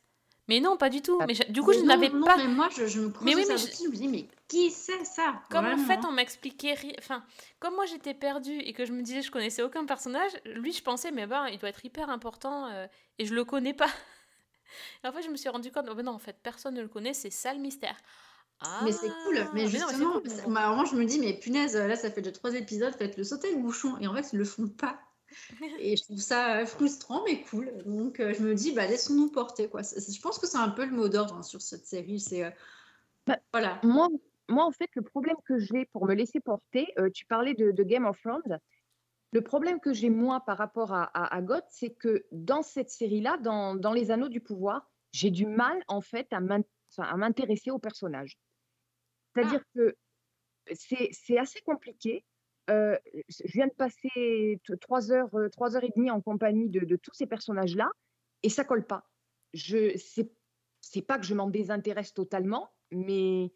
[0.47, 1.17] Mais non, pas du tout.
[1.21, 1.25] Ah.
[1.27, 2.37] Mais je- du coup, Mais je n'avais pas.
[2.37, 5.41] mais moi, je, je me Mais oui, mais je- me dis, mais qui c'est ça
[5.49, 7.21] Comme en fait on m'expliquait rien, enfin
[7.59, 10.81] comme moi j'étais perdue et que je me disais je connaissais aucun personnage, lui je
[10.81, 12.87] pensais mais ben il doit être hyper important euh,
[13.19, 13.89] et je le connais pas.
[15.03, 16.81] Et en fait je me suis rendu compte oh, ben non en fait personne ne
[16.81, 17.97] le connaît c'est ça le mystère.
[18.85, 20.23] Mais c'est cool, Ah, mais non, justement, cool.
[20.53, 23.23] bah, moi je me dis, mais punaise, là ça fait déjà trois épisodes, faites le
[23.23, 24.97] sauter le bouchon, et en fait ils le font pas.
[25.79, 27.71] Et je trouve ça euh, frustrant, mais cool.
[27.85, 29.81] Donc euh, je me dis, bah laissons-nous porter, quoi.
[29.83, 32.43] Je pense que c'est un peu le mot d'ordre hein, sur cette série, c'est.
[32.43, 32.51] euh,
[33.25, 33.79] Bah, voilà.
[33.83, 34.07] Moi,
[34.49, 37.71] moi, en fait, le problème que j'ai pour me laisser porter, euh, tu parlais de,
[37.71, 38.59] de Game of Thrones.
[39.33, 42.89] Le problème que j'ai, moi, par rapport à, à, à GOT, c'est que dans cette
[42.89, 46.39] série-là, dans, dans Les Anneaux du Pouvoir, j'ai du mal, en fait, à
[47.17, 48.39] m'intéresser aux personnages.
[49.35, 49.95] C'est-à-dire que
[50.73, 52.25] c'est c'est assez compliqué.
[52.69, 52.97] Euh,
[53.29, 57.13] je viens de passer trois heures, euh, trois heures et demie en compagnie de, tous
[57.13, 57.89] ces personnages-là,
[58.43, 59.05] et ça colle pas.
[59.53, 63.51] Je, c'est, pas que je m'en désintéresse totalement, mais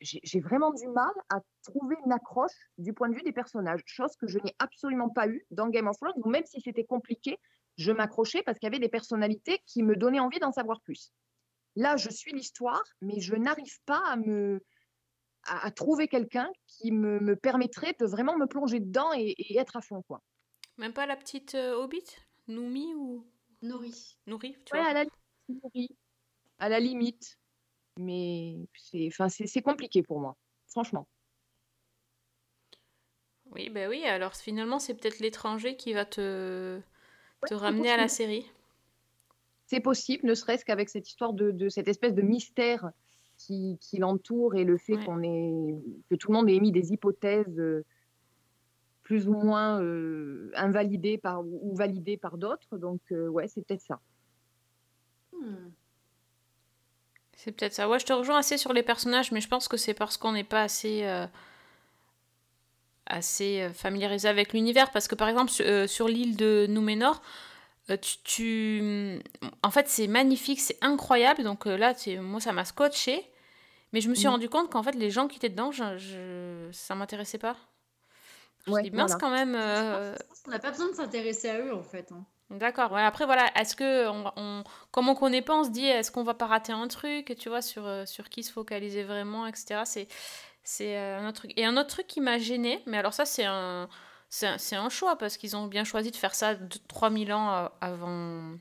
[0.00, 4.14] j'ai vraiment du mal à trouver une accroche du point de vue des personnages, chose
[4.16, 7.38] que je n'ai absolument pas eue dans Game of Thrones, où même si c'était compliqué,
[7.78, 11.12] je m'accrochais parce qu'il y avait des personnalités qui me donnaient envie d'en savoir plus.
[11.76, 14.62] Là, je suis l'histoire, mais je n'arrive pas à me
[15.46, 19.58] à, à trouver quelqu'un qui me, me permettrait de vraiment me plonger dedans et, et
[19.58, 20.22] être à fond, quoi.
[20.78, 22.04] Même pas la petite euh, Hobbit?
[22.48, 23.26] Noumi ou?
[23.62, 24.18] Nourri.
[24.26, 25.88] Nourri tu Ouais, vois à la limite, oui.
[26.58, 27.38] à la limite,
[27.98, 30.36] mais c'est, enfin, c'est, c'est compliqué pour moi,
[30.68, 31.06] franchement.
[33.50, 36.80] Oui ben oui alors finalement c'est peut-être l'étranger qui va te
[37.46, 38.50] te ramener à la série.
[39.66, 42.90] C'est possible, ne serait-ce qu'avec cette histoire de, de cette espèce de mystère
[43.36, 45.04] qui, qui l'entoure et le fait Ouais.
[45.04, 45.74] qu'on ait,
[46.10, 47.84] que tout le monde ait émis des hypothèses euh,
[49.02, 52.78] plus ou moins euh, invalidées par, ou validées par d'autres.
[52.78, 54.00] Donc, euh, ouais, c'est peut-être ça.
[55.32, 55.70] Hmm.
[57.36, 57.88] C'est peut-être ça.
[57.88, 60.32] Ouais, je te rejoins assez sur les personnages, mais je pense que c'est parce qu'on
[60.32, 61.26] n'est pas assez, euh,
[63.06, 64.90] assez familiarisé avec l'univers.
[64.92, 67.20] Parce que par exemple, sur, sur l'île de euh,
[67.88, 69.20] tu, tu-
[69.62, 71.42] En fait, c'est magnifique, c'est incroyable.
[71.44, 73.24] Donc euh, là, moi, ça m'a scotché.
[73.92, 74.32] Mais je me suis Mhm.
[74.32, 77.56] rendu compte qu'en fait, les gens qui étaient dedans, je, je- ça m'intéressait pas.
[78.66, 79.20] Je me Ouais, suis dit, mince voilà.
[79.20, 79.54] quand même.
[79.54, 82.10] Euh, pense- je pense qu'on n'a pas besoin de s'intéresser à eux en fait.
[82.12, 82.24] hein.
[82.50, 82.92] D'accord.
[82.92, 86.10] Ouais, après, voilà, est-ce que, on, on- comme on connaît pas, on se dit, est-ce
[86.10, 89.46] qu'on va pas rater un truc, tu vois, sur, euh, sur qui se focaliser vraiment,
[89.46, 89.82] etc.
[89.84, 90.08] C'est,
[90.62, 91.52] c'est euh, un autre truc.
[91.56, 93.88] Et un autre truc qui m'a gêné, mais alors ça, c'est un,
[94.58, 97.68] c'est un, choix parce qu'ils ont bien choisi de faire ça de 3000 ans euh,
[97.80, 98.56] avant,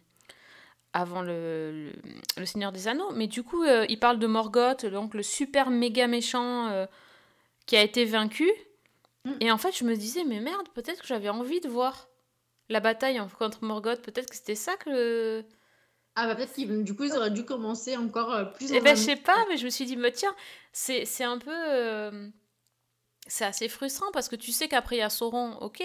[0.94, 1.92] avant le, le,
[2.38, 3.12] le Seigneur des Anneaux.
[3.14, 6.86] Mais du coup, euh, ils parlent de Morgoth, donc le super méga méchant euh,
[7.66, 8.52] qui a été vaincu.
[9.26, 9.32] Mm.
[9.40, 12.08] Et en fait, je me disais, mais merde, peut-être que j'avais envie de voir
[12.70, 14.02] la bataille contre Morgoth.
[14.02, 15.44] Peut-être que c'était ça que.
[16.16, 18.72] Ah bah peut-être qu'ils du coup ils auraient dû commencer encore euh, plus.
[18.72, 20.36] Eh en ben, je sais pas, mais je me suis dit, mais tiens,
[20.72, 21.52] c'est c'est un peu.
[21.52, 22.30] euh,
[23.28, 25.84] c'est assez frustrant parce que tu sais qu'après il y a Sauron, ok,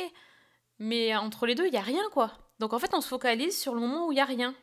[0.79, 2.33] mais entre les deux, il y a rien, quoi.
[2.59, 4.55] Donc en fait, on se focalise sur le moment où il y a rien.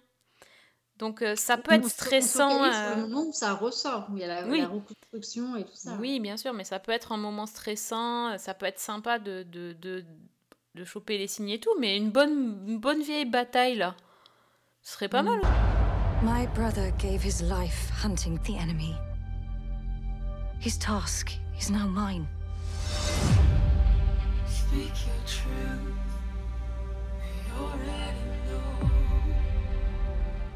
[0.97, 2.49] Donc euh, ça peut On être se- on se stressant.
[2.51, 4.61] focalise sur euh, le moment où ça ressort, où il y a la, Oui.
[4.61, 5.97] la reconstruction et tout ça.
[5.99, 9.43] Oui, bien sûr, mais ça peut être un moment stressant, ça peut être sympa de,
[9.43, 10.05] de, de,
[10.75, 13.95] de choper les signes et tout, mais une bonne, une bonne vieille bataille, là,
[14.81, 15.25] ce serait pas Mm.
[15.25, 15.41] mal.
[16.23, 18.95] My brother gave his life hunting the enemy.
[20.61, 22.25] His task is now mine.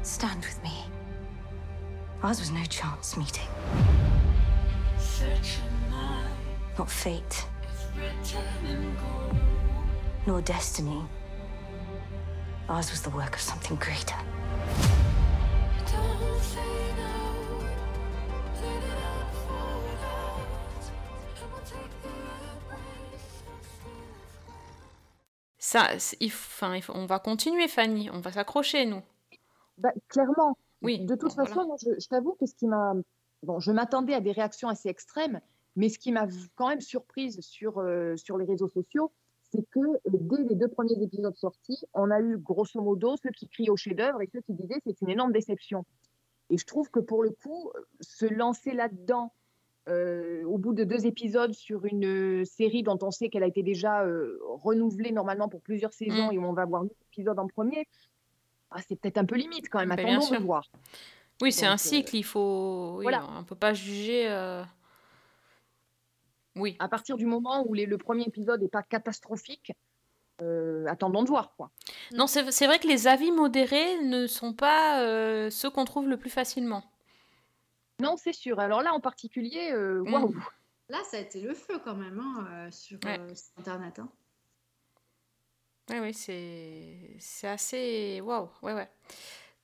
[0.02, 0.84] Stand with me.
[2.22, 3.46] Ours was no chance meeting,
[4.98, 6.26] Such a night
[6.76, 9.36] not fate, is written in gold.
[10.26, 11.02] nor destiny.
[12.68, 14.16] Ours was the work of something greater.
[25.70, 25.86] Ça,
[26.18, 29.02] il enfin, il on va continuer, Fanny, on va s'accrocher, nous.
[29.78, 30.58] Bah, clairement.
[30.82, 31.76] Oui, De toute bon, façon, voilà.
[31.80, 32.94] je, je t'avoue que ce qui m'a.
[33.44, 35.40] Bon, je m'attendais à des réactions assez extrêmes,
[35.76, 39.12] mais ce qui m'a quand même surprise sur, euh, sur les réseaux sociaux,
[39.52, 43.30] c'est que euh, dès les deux premiers épisodes sortis, on a eu grosso modo ceux
[43.30, 45.84] qui crient au chef-d'œuvre et ceux qui disaient c'est une énorme déception.
[46.50, 49.32] Et je trouve que pour le coup, euh, se lancer là-dedans,
[49.90, 52.04] euh, au bout de deux épisodes sur une
[52.40, 56.28] euh, série dont on sait qu'elle a été déjà euh, renouvelée normalement pour plusieurs saisons
[56.28, 56.32] Mm.
[56.32, 57.86] et où on va voir huit épisodes en premier,
[58.70, 59.88] ah, c'est peut-être un peu limite quand même.
[59.90, 60.38] Ben, bien Attendons sûr.
[60.40, 60.70] de voir.
[61.42, 62.94] Oui, c'est un cycle, il faut...
[62.98, 63.26] Oui, voilà.
[63.38, 64.28] on peut pas juger...
[66.56, 66.76] Oui.
[66.80, 69.72] à partir du moment où les- le premier épisode n'est pas catastrophique,
[70.42, 71.54] euh, attendons de voir.
[71.56, 71.70] Quoi.
[72.12, 76.08] Non, c'est c'est vrai que les avis modérés ne sont pas euh, ceux qu'on trouve
[76.08, 76.82] le plus facilement.
[78.00, 78.58] Non, c'est sûr.
[78.60, 80.12] Alors là, en particulier, euh, Mm.
[80.12, 80.34] waouh.
[80.88, 83.18] Là, ça a été le feu quand même hein, euh, sur, Ouais.
[83.18, 83.98] euh, sur Internet.
[84.00, 84.08] hein.
[85.90, 88.20] Oui, oui, c'est c'est assez...
[88.20, 88.88] Waouh, ouais, ouais.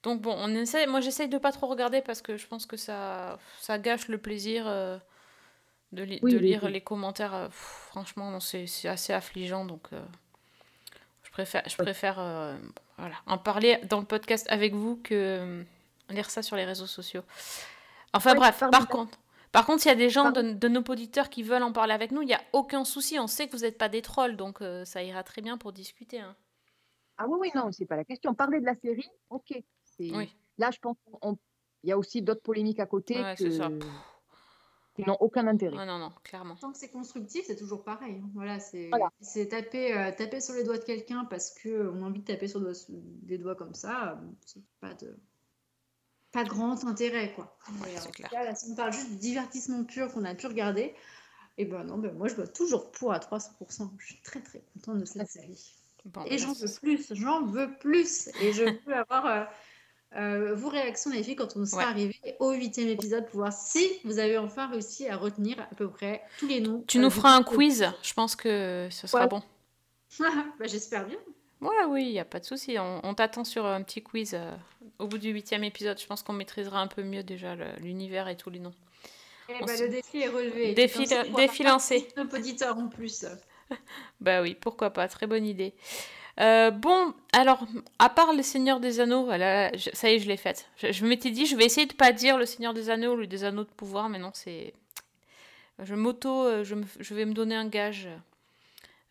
[0.02, 0.86] Donc bon, on essaie...
[0.86, 4.18] moi j'essaye de pas trop regarder parce que je pense que ça, ça gâche le
[4.18, 4.98] plaisir euh,
[5.92, 6.72] de, li- Oui, de oui, lire oui.
[6.72, 7.34] les commentaires.
[7.34, 10.04] euh, pff, franchement, non, c'est c'est assez affligeant, donc euh,
[11.22, 12.56] je préfère, je préfère euh,
[12.98, 15.64] voilà, en parler dans le podcast avec vous que
[16.10, 17.22] lire ça sur les réseaux sociaux.
[18.16, 19.18] Enfin Ouais, bref, par contre...
[19.52, 22.10] Par contre, s'il y a des gens de, nos auditeurs qui veulent en parler avec
[22.10, 23.18] nous, il n'y a aucun souci.
[23.18, 25.72] On sait que vous n'êtes pas des trolls, donc euh, ça ira très bien pour
[25.72, 26.20] discuter.
[26.20, 26.36] hein.
[27.16, 28.34] Ah oui, oui, non, c'est pas la question.
[28.34, 29.54] Parler de la série, ok.
[30.00, 30.36] Oui.
[30.58, 31.36] Là, je pense qu'il
[31.84, 33.70] y a aussi d'autres polémiques à côté Ouais, que- c'est ça.
[34.94, 35.76] qui n'ont aucun intérêt.
[35.78, 36.56] Ah non, non, clairement.
[36.56, 38.20] Tant que c'est constructif, c'est toujours pareil.
[38.22, 38.28] hein.
[38.34, 39.08] Voilà, c'est Voilà.
[39.20, 42.48] c'est taper, euh, taper sur les doigts de quelqu'un parce qu'on a envie de taper
[42.48, 44.18] sur des doigts comme ça.
[44.20, 45.16] euh, C'est pas de
[46.36, 47.56] pas grand intérêt quoi.
[47.68, 48.30] Ouais, Mais c'est en tout clair.
[48.30, 50.94] cas, là, si on parle juste du divertissement pur qu'on a pu regarder,
[51.58, 53.90] et ben non, ben moi je dois toujours pour à 300%.
[53.98, 55.74] Je suis très très contente de cette série.
[56.06, 58.28] Bon, Et j'en veux plus, j'en veux plus.
[58.40, 59.44] Et je veux avoir euh,
[60.16, 61.84] euh, vos réactions, les filles, quand on sera Ouais.
[61.84, 65.88] arrivé au huitième épisode pour voir si vous avez enfin réussi à retenir à peu
[65.90, 66.84] près tous les noms.
[66.86, 69.28] Tu euh, nous du feras un quiz, je pense que ce sera Ouais.
[69.28, 69.42] bon.
[70.58, 71.18] bah, J'espère bien.
[71.60, 72.76] Ouais, oui, il n'y a pas de souci.
[72.78, 74.54] On, on t'attend sur un petit quiz euh,
[74.98, 75.98] au bout du huitième épisode.
[76.00, 78.74] Je pense qu'on maîtrisera un peu mieux déjà l'univers et tous les noms.
[79.76, 80.74] Se- le défi est relevé.
[80.74, 81.06] Défi-
[81.64, 82.08] lancé.
[82.16, 83.24] Nos auditeurs en plus.
[84.20, 85.74] Bah oui, pourquoi pas, très bonne idée.
[86.38, 87.66] Euh, bon, alors,
[87.98, 90.68] à part le Seigneur des Anneaux, je- ça y est, je l'ai faite.
[90.76, 93.26] Je, je m'étais dit, je vais essayer de pas dire le Seigneur des Anneaux ou
[93.26, 94.72] des Anneaux de pouvoir, mais non, c'est...
[95.80, 96.44] Je m'auto...
[96.44, 98.08] euh, Je, me- je vais me donner un gage.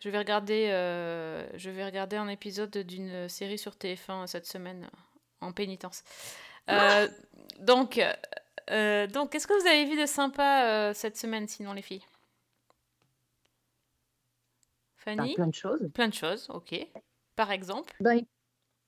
[0.05, 4.87] Je vais regarder, euh, je vais regarder un épisode d'une série sur TF1 cette semaine,
[5.41, 6.03] en pénitence.
[6.69, 7.07] Euh,
[7.61, 7.99] donc,
[8.69, 12.03] euh, donc qu'est-ce que vous avez vu de sympa euh, cette semaine, sinon, les filles?
[14.99, 15.33] Enfin, Fanny?
[15.33, 15.89] plein de choses.
[15.91, 16.75] Plein de choses, ok.
[17.35, 17.95] Par exemple?
[17.99, 18.21] Ben,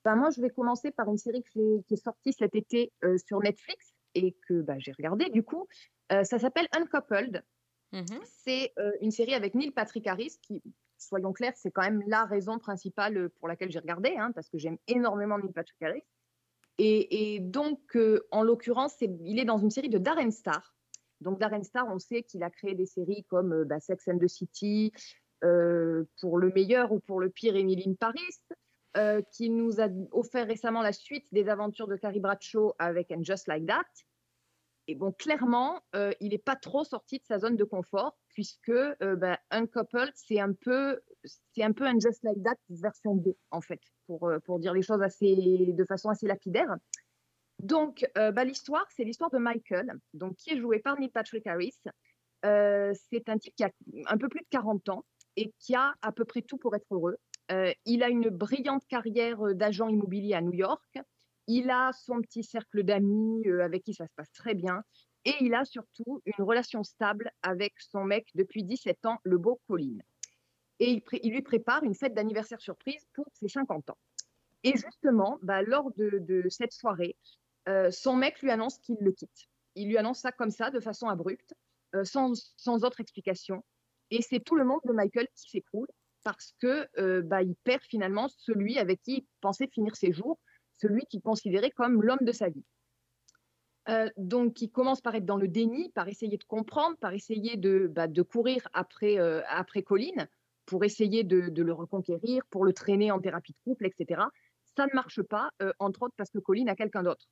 [0.04, 2.92] ben, moi, je vais commencer par une série que j'ai- qui est sortie cet été
[3.02, 5.66] euh, sur Netflix et que ben, j'ai regardée du coup.
[6.12, 7.42] Euh, ça s'appelle Uncoupled.
[7.90, 8.20] Mhm.
[8.22, 10.62] C'est euh, une série avec Neil Patrick Harris qui,
[10.98, 14.58] soyons clairs, c'est quand même la raison principale pour laquelle j'ai regardé, hein, parce que
[14.58, 16.02] j'aime énormément Neil Patrick Harris.
[16.80, 20.76] Et, donc, euh, en l'occurrence, il est dans une série de Darren Star.
[21.20, 24.18] Donc, Darren Star, on sait qu'il a créé des séries comme euh, bah, Sex and
[24.18, 24.92] the City,
[25.44, 28.20] euh, pour le meilleur ou pour le pire, Emily Paris,
[28.96, 33.22] euh, qui nous a offert récemment la suite des aventures de Carrie Bradshaw avec And
[33.22, 33.84] Just Like That.
[34.90, 38.70] Et bon, clairement, euh, il n'est pas trop sorti de sa zone de confort, puisque
[38.70, 43.14] euh, bah, un couple, c'est un peu, c'est un peu un Just Like That version
[43.16, 46.74] 2, en fait, pour, euh, pour dire les choses assez, de façon assez lapidaire.
[47.58, 51.46] Donc, euh, bah, l'histoire, c'est l'histoire de Michael, donc qui est joué par Neil Patrick
[51.46, 51.76] Harris.
[52.42, 53.70] C'est un type qui a
[54.06, 55.04] un peu plus de 40 ans
[55.36, 57.18] et qui a à peu près tout pour être heureux.
[57.84, 60.98] Il a une brillante carrière d'agent immobilier à New York.
[61.50, 64.82] Il a son petit cercle d'amis euh, avec qui ça se passe très bien.
[65.24, 69.58] Et il a surtout une relation stable avec son mec depuis 17 ans, le beau
[69.66, 69.96] Colin.
[70.78, 73.98] Et il, lui prépare une fête d'anniversaire surprise pour ses 50 ans.
[74.62, 77.16] Et justement, bah, lors de, cette soirée,
[77.68, 79.48] euh, son mec lui annonce qu'il le quitte.
[79.74, 81.54] Il lui annonce ça comme ça, de façon abrupte,
[81.94, 83.64] euh, sans, sans autre explication.
[84.10, 85.88] Et c'est tout le monde de Michael qui s'écroule
[86.24, 90.38] parce que bah, il perd finalement celui avec qui il pensait finir ses jours,
[90.80, 92.64] celui qu'il considérait comme l'homme de sa vie.
[93.88, 97.56] Euh, donc, il commence par être dans le déni, par essayer de comprendre, par essayer
[97.56, 100.26] de, bah, de courir après, euh, après Colin,
[100.66, 104.22] pour essayer de, de le reconquérir, pour le traîner en thérapie de couple, etc.
[104.76, 107.26] Ça ne marche pas, euh, entre autres parce que Colin a quelqu'un d'autre.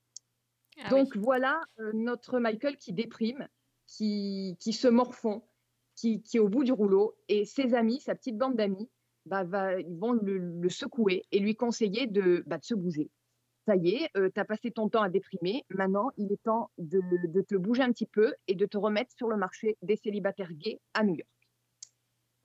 [0.78, 1.20] Ah Donc oui.
[1.22, 1.60] voilà
[1.94, 3.48] notre Michael qui déprime,
[3.86, 5.42] qui, qui se morfond,
[5.94, 8.90] qui, qui est au bout du rouleau, et ses amis, sa petite bande d'amis,
[9.26, 13.10] bah, va- ils vont le, le secouer et lui conseiller de, bah, de se bouger.
[13.66, 17.00] Ça y est, tu as passé ton temps à déprimer, maintenant il est temps de,
[17.26, 20.52] de te bouger un petit peu et de te remettre sur le marché des célibataires
[20.52, 21.28] gays à New York.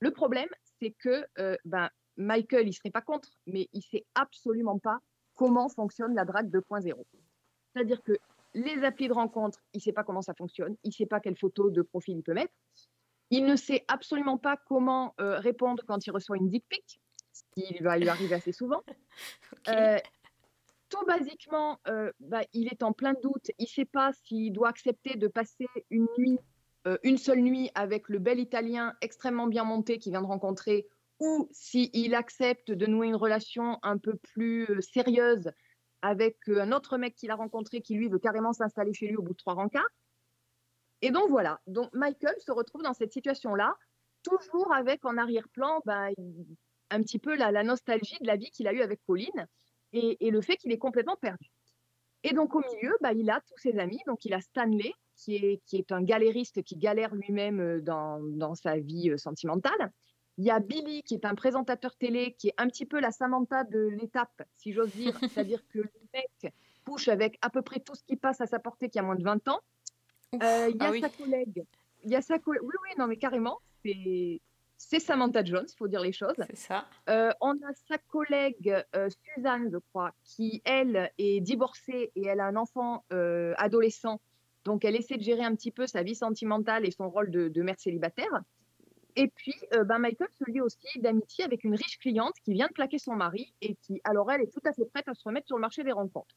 [0.02, 0.48] Le problème,
[0.80, 4.98] c'est que euh, ben, Michael, il serait pas contre, mais il sait absolument pas
[5.34, 6.92] comment fonctionne la drague 2.0.
[7.72, 8.18] C'est-à-dire que
[8.54, 11.20] les applis de rencontre, il ne sait pas comment ça fonctionne, il ne sait pas
[11.20, 12.52] quelle photo de profil il peut mettre,
[13.30, 17.00] il ne sait absolument pas comment euh, répondre quand il reçoit une dick pic,
[17.32, 18.82] ce qui va lui arriver assez souvent.
[21.06, 25.16] Basiquement, euh, bah, il est en plein doute, il ne sait pas s'il doit accepter
[25.16, 26.38] de passer une nuit,
[26.86, 30.86] euh, une seule nuit avec le bel Italien extrêmement bien monté qu'il vient de rencontrer,
[31.18, 35.50] ou s'il accepte de nouer une relation un peu plus euh, sérieuse
[36.02, 39.22] avec un autre mec qu'il a rencontré qui lui veut carrément s'installer chez lui au
[39.22, 39.88] bout de trois rencarts.
[41.00, 43.76] Et donc voilà, donc Michael se retrouve dans cette situation-là,
[44.22, 46.08] toujours avec en arrière-plan bah,
[46.90, 49.46] un petit peu la nostalgie de la vie qu'il a eue avec Pauline
[49.92, 51.50] et, et le fait qu'il est complètement perdu.
[52.24, 55.36] Et donc au milieu, bah, il a tous ses amis, donc il a Stanley, qui
[55.36, 59.92] est, qui est un galériste qui galère lui-même euh, dans, dans sa vie euh, sentimentale.
[60.38, 63.10] Il y a Billy, qui est un présentateur télé, qui est un petit peu la
[63.10, 66.52] Samantha de l'étape, si j'ose dire, c'est-à-dire que le mec
[66.86, 69.14] couche avec à peu près tout ce qui passe à sa portée qui a moins
[69.16, 69.60] de 20 ans.
[70.32, 71.00] Ouf, Euh, Il y a ah oui.
[71.00, 71.64] sa collègue.
[72.04, 72.62] Il y a sa collègue.
[72.64, 74.40] Oui, oui, non, mais carrément, c'est
[74.84, 76.34] c'est Samantha Jones, il faut dire les choses.
[76.36, 76.86] C'est ça.
[77.08, 82.40] Euh, on a sa collègue euh, Suzanne, je crois, qui, elle, est divorcée et elle
[82.40, 84.20] a un enfant euh, adolescent.
[84.64, 87.48] Donc, elle essaie de gérer un petit peu sa vie sentimentale et son rôle de,
[87.48, 88.42] de mère célibataire.
[89.14, 92.72] Et puis, ben, Michael se lie aussi d'amitié avec une riche cliente qui vient de
[92.72, 95.46] plaquer son mari et qui, alors, elle est tout à fait prête à se remettre
[95.46, 96.34] sur le marché des rencontres.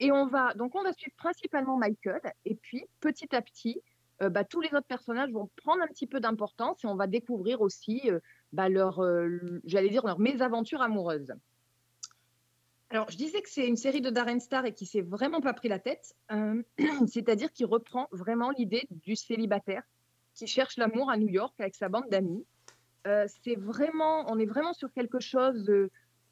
[0.00, 2.20] Et on va, donc, on va suivre principalement Michael.
[2.44, 3.80] Et puis, petit à petit,
[4.22, 7.06] euh, bah, tous les autres personnages vont prendre un petit peu d'importance et on va
[7.06, 8.20] découvrir aussi euh,
[8.52, 11.32] bah, leur, euh, j'allais dire, leur mésaventure amoureuse.
[12.90, 15.52] Alors, je disais que c'est une série de Darren Star et qui s'est vraiment pas
[15.52, 16.62] pris la tête, euh,
[17.08, 19.82] c'est-à-dire qui reprend vraiment l'idée du célibataire
[20.34, 22.44] qui cherche l'amour à New York avec sa bande d'amis.
[23.26, 25.70] C'est vraiment, on est vraiment sur quelque chose,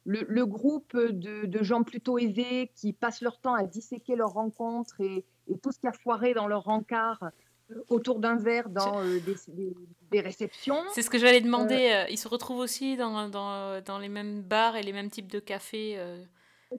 [0.05, 5.25] le, groupe de, gens plutôt aisés qui passent leur temps à disséquer leurs rencontres et,
[5.61, 7.31] tout ce qui a foiré dans leur rencard
[7.89, 9.73] autour d'un verre dans euh, des, des-
[10.11, 10.77] des réceptions.
[10.93, 11.91] C'est ce que j'allais demander.
[11.93, 15.31] euh, Ils se retrouvent aussi dans, dans, dans les mêmes bars et les mêmes types
[15.31, 15.95] de cafés.
[15.97, 16.23] euh.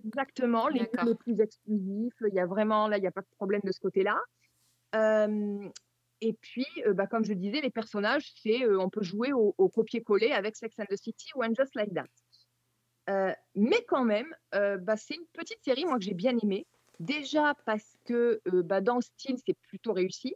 [0.05, 2.15] Exactement, les les plus exclusifs.
[2.29, 4.19] Il y a vraiment, là, il n'y a pas de problème de ce côté-là.
[4.95, 5.69] Euh,
[6.21, 9.55] et puis, euh, bah, comme je disais, les personnages, c'est, euh, on peut jouer au,
[9.59, 12.07] au copier-coller avec Sex and the City ou And Just Like That.
[13.11, 16.67] Euh, mais quand même, euh, bah, c'est une petite série, moi, que j'ai bien aimée.
[17.01, 20.35] Déjà parce que euh, bah, dans le style, c'est plutôt réussi.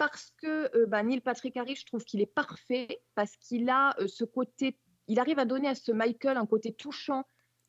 [0.00, 3.02] Parce que euh, bah, Neil Patrick Harris, je trouve qu'il est parfait.
[3.14, 6.72] Parce qu'il a euh, ce côté, il arrive à donner à ce Michael un côté
[6.72, 7.24] touchant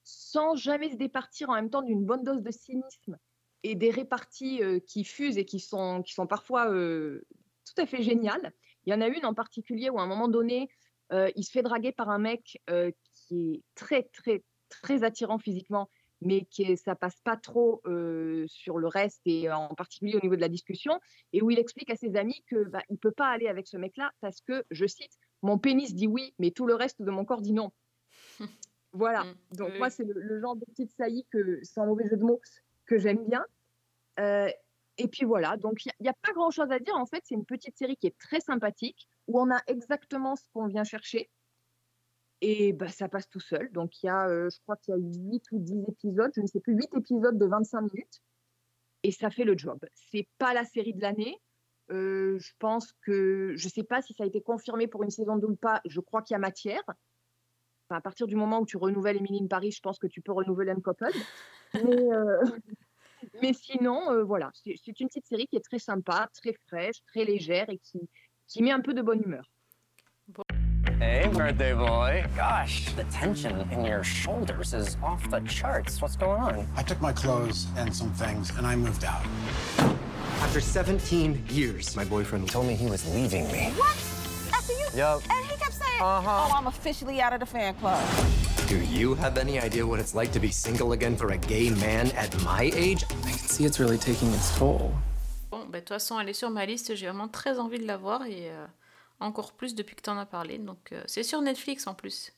[0.05, 3.17] sans jamais se départir en même temps d'une bonne dose de cynisme
[3.63, 8.01] et des réparties euh, qui fusent et qui sont, qui sont parfois tout à fait
[8.01, 8.53] géniales.
[8.85, 10.69] Il y en a une en particulier où à un moment donné,
[11.11, 12.61] il se fait draguer par un mec
[13.13, 15.89] qui est très, très, très attirant physiquement,
[16.21, 20.21] mais qui est- ça passe pas trop euh, sur le reste et en particulier au
[20.21, 20.99] niveau de la discussion,
[21.33, 23.77] et où il explique à ses amis que bah, il peut pas aller avec ce
[23.77, 27.25] mec-là parce que, je cite, mon pénis dit oui, mais tout le reste de mon
[27.25, 27.71] corps dit non.
[28.93, 29.23] voilà.
[29.23, 32.17] Mm, Donc oui, moi, c'est le, le genre de petite saillie que, sans mauvais jeu
[32.17, 32.41] de mots,
[32.85, 33.45] que j'aime bien.
[34.19, 34.49] Euh,
[34.97, 35.57] et puis voilà.
[35.57, 36.95] Donc il n'y a, pas grand-chose à dire.
[36.95, 40.43] En fait, c'est une petite série qui est très sympathique, où on a exactement ce
[40.53, 41.29] qu'on vient chercher.
[42.41, 43.71] Et bah, ça passe tout seul.
[43.71, 46.41] Donc il y a, euh, je crois qu'il y a 8 ou 10 épisodes, je
[46.41, 48.21] ne sais plus, 8 épisodes de 25 minutes.
[49.03, 49.79] Et ça fait le job.
[49.93, 51.39] C'est pas la série de l'année.
[51.91, 55.09] Euh, je pense que, je ne sais pas si ça a été confirmé pour une
[55.09, 56.83] saison 2 ou pas, je crois qu'il y a matière.
[56.87, 60.21] Enfin, à partir du moment où tu renouvelles Emily in Paris, je pense que tu
[60.21, 61.13] peux renouveler Uncoupled.
[61.73, 62.43] Mais, euh,
[63.41, 67.69] mais sinon, voilà, c'est une petite série qui est très sympa, très fraîche, très légère
[67.69, 67.99] et qui,
[68.47, 69.51] qui met un peu de bonne humeur.
[71.01, 72.23] Hey, birthday boy.
[72.35, 75.99] Gosh, the tension in your shoulders is off the charts.
[75.99, 76.67] What's going on?
[76.77, 79.25] I took my clothes and some things and I moved out.
[80.41, 83.71] After 17 years, my boyfriend Told me he was leaving me.
[83.77, 83.97] What?
[84.53, 84.85] After you?
[84.93, 85.23] Yup.
[85.31, 86.29] And he kept saying, Uh-huh.
[86.29, 87.99] "Oh, I'm officially out of the fan club."
[88.67, 91.71] Do you have any idea what it's like to be single again for a gay
[91.71, 93.05] man at my age?
[93.25, 94.93] I can see it's really taking its toll.
[95.49, 96.93] Bon, bah, de toute façon, elle est sur ma liste.
[96.95, 98.65] J'ai vraiment très envie de la voir et euh,
[99.21, 100.57] encore plus depuis que tu en as parlé.
[100.57, 102.33] Donc, euh, c'est sur Netflix en plus.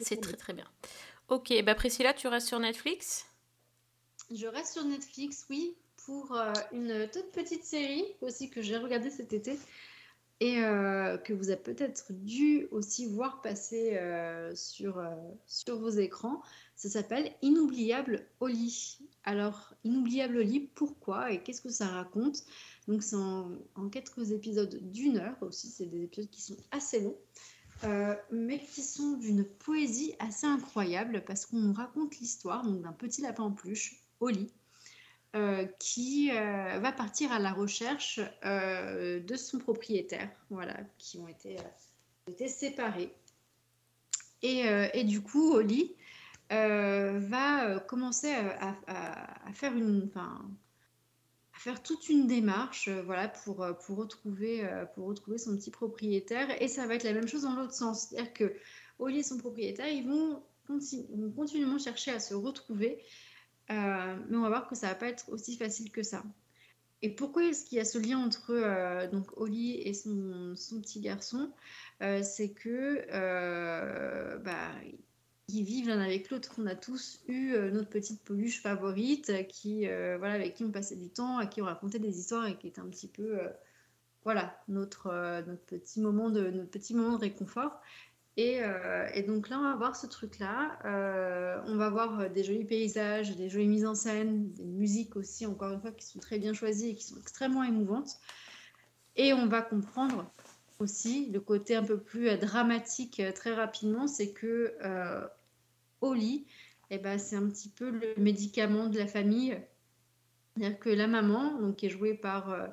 [0.00, 0.68] C'est très très bien.
[1.28, 3.26] Ok, bah Priscilla, tu restes sur Netflix?
[4.30, 5.74] Je reste sur Netflix, oui,
[6.04, 9.58] pour euh, une toute petite série aussi que j'ai regardée cet été
[10.40, 13.98] et euh, que vous avez peut-être dû aussi voir passer
[14.54, 15.02] sur,
[15.46, 16.42] sur vos écrans.
[16.76, 18.98] Ça s'appelle Inoubliable Oli.
[19.24, 22.44] Alors, Inoubliable Oli, pourquoi et qu'est-ce que ça raconte?
[22.88, 27.18] Donc, c'est en, quelques épisodes d'une heure aussi, c'est des épisodes qui sont assez longs.
[27.84, 33.44] euh, mais qui sont d'une poésie assez incroyable parce qu'on raconte l'histoire d'un petit lapin
[33.44, 34.50] en peluche, Oli,
[35.36, 41.58] euh, qui euh, va partir à la recherche de son propriétaire, voilà, qui ont été,
[42.48, 43.14] séparés.
[44.42, 45.94] Et, du coup, Oli
[46.50, 50.10] va commencer à, faire une,
[51.68, 55.70] faire toute une démarche, euh, voilà, pour, euh, pour retrouver, euh, pour retrouver son petit
[55.70, 56.62] propriétaire.
[56.62, 58.54] Et ça va être la même chose dans l'autre sens, c'est-à-dire que
[58.98, 63.02] Oli et son propriétaire, ils vont, conti- vont continuellement chercher à se retrouver.
[63.68, 66.22] Mais on va voir que ça va pas être aussi facile que ça.
[67.02, 71.00] Et pourquoi est-ce qu'il y a ce lien entre donc Oli et son, son petit
[71.00, 71.52] garçon?
[72.00, 73.04] C'est que
[74.38, 74.70] bah,
[75.48, 76.52] ils vivent l'un avec l'autre.
[76.58, 80.64] On a tous eu euh, notre petite peluche favorite, euh, qui euh, voilà avec qui
[80.64, 83.08] on passait du temps, à qui on racontait des histoires et qui était un petit
[83.08, 83.38] peu
[84.24, 85.08] voilà notre
[85.46, 87.80] notre petit moment de notre petit moment de réconfort.
[88.36, 88.60] Et,
[89.14, 90.78] et donc là, on va voir ce truc-là.
[91.66, 95.72] On va voir des jolis paysages, des jolies mises en scène, des musiques aussi, encore
[95.72, 98.20] une fois, qui sont très bien choisies et qui sont extrêmement émouvantes.
[99.16, 100.30] Et on va comprendre
[100.78, 104.72] aussi le côté un peu plus dramatique très rapidement, c'est que
[106.02, 106.46] euh, Oli,
[106.90, 109.58] eh ben, c'est un petit peu le médicament de la famille.
[110.56, 112.66] C'est-à-dire que la maman, donc, qui est jouée par euh,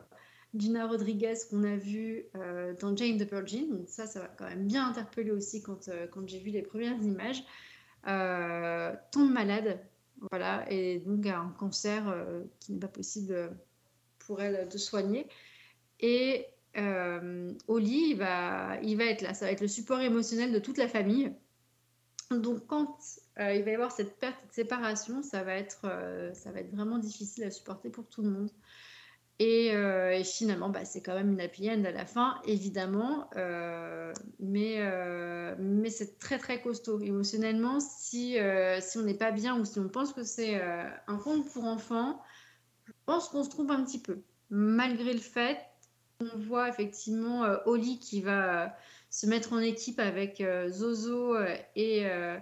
[0.55, 3.69] Gina Rodriguez qu'on a vu euh, dans Jane the Virgin.
[3.69, 6.61] Donc ça, ça va quand même bien interpeller aussi quand, euh, quand j'ai vu les
[6.61, 7.43] premières images.
[8.07, 9.79] Euh, tombe malade,
[10.31, 12.03] voilà, et donc a un cancer
[12.59, 13.51] qui n'est pas possible
[14.19, 15.27] pour elle de soigner.
[15.99, 16.45] Et
[17.67, 20.77] Oli, il va, il va être là, ça va être le support émotionnel de toute
[20.77, 21.31] la famille.
[22.31, 22.97] Donc quand
[23.39, 26.59] euh, il va y avoir cette perte de séparation, ça va être, euh, ça va
[26.59, 28.49] être vraiment difficile à supporter pour tout le monde.
[29.37, 33.29] Et, euh, finalement, bah, c'est quand même une happy end à la fin, évidemment.
[34.39, 34.79] mais
[35.59, 37.79] mais c'est très très costaud émotionnellement.
[37.79, 38.37] Si,
[38.79, 42.21] si on n'est pas bien ou si on pense que c'est un conte pour enfants,
[42.85, 44.21] je pense qu'on se trompe un petit peu.
[44.49, 45.57] Malgré le fait
[46.19, 48.75] qu'on voit effectivement euh, Oli qui va
[49.15, 52.37] se mettre en équipe avec euh, Zozo euh, et euh,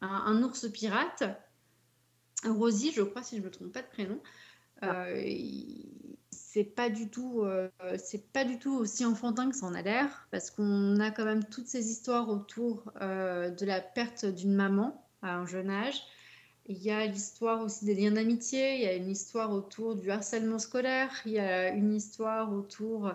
[0.00, 1.24] un, ours pirate.
[2.44, 4.20] Rosie, je crois, si je ne me trompe pas de prénom.
[4.82, 7.44] Il- c'est pas du tout
[7.96, 11.24] c'est pas du tout aussi enfantin que ça en a l'air parce qu'on a quand
[11.24, 16.00] même toutes ces histoires autour de la perte d'une maman à un jeune âge
[16.66, 20.10] il y a l'histoire aussi des liens d'amitié il y a une histoire autour du
[20.12, 23.12] harcèlement scolaire il y a une histoire autour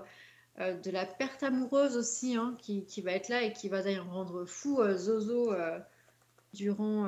[0.60, 3.82] euh, de la perte amoureuse aussi hein, qui, qui va être là et qui va
[3.82, 5.80] d'ailleurs rendre fou euh, Zozo euh,
[6.53, 7.07] durant,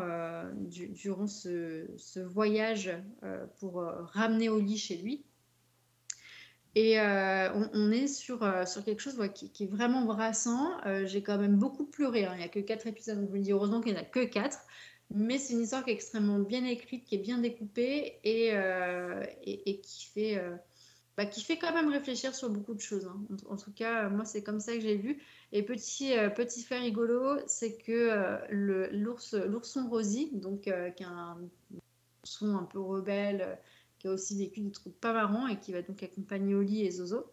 [0.53, 2.91] du- durant ce, ce voyage
[3.59, 3.81] pour
[4.13, 5.23] ramener Oli chez lui.
[6.75, 10.77] Et on, est sur, sur quelque chose qui, qui est vraiment brassant.
[11.05, 12.25] J'ai quand même beaucoup pleuré.
[12.25, 12.33] hein.
[12.35, 14.05] Il n'y a que quatre épisodes, donc je me dis heureusement qu'il n'y en a
[14.05, 14.59] que quatre.
[15.09, 18.53] Mais c'est une histoire qui est extrêmement bien écrite, qui est bien découpée et,
[19.43, 20.39] et qui fait.
[21.21, 23.05] Euh, bah, qui fait quand même réfléchir sur beaucoup de choses.
[23.05, 23.21] hein.
[23.49, 25.21] En, tout cas, moi, c'est comme ça que j'ai vu.
[25.51, 31.07] Et petit, euh, petit fait rigolo, c'est que euh, l'ourson Rosie, donc, euh, qui est
[31.07, 31.37] un
[32.23, 33.55] ourson un peu rebelle, euh,
[33.99, 36.91] qui a aussi vécu des trucs pas marrants et qui va donc accompagner Oli et
[36.91, 37.31] Zozo,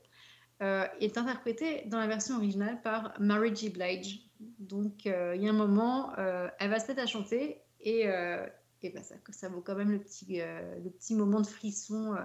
[0.60, 3.70] euh, est interprété dans la version originale par Mary J.
[3.70, 4.28] Blige.
[4.58, 8.08] Donc, euh, il y a un moment, euh, elle va se mettre à chanter et,
[8.08, 8.46] euh,
[8.82, 12.14] et bah, ça, ça vaut quand même le petit, euh, le petit moment de frisson
[12.14, 12.20] euh,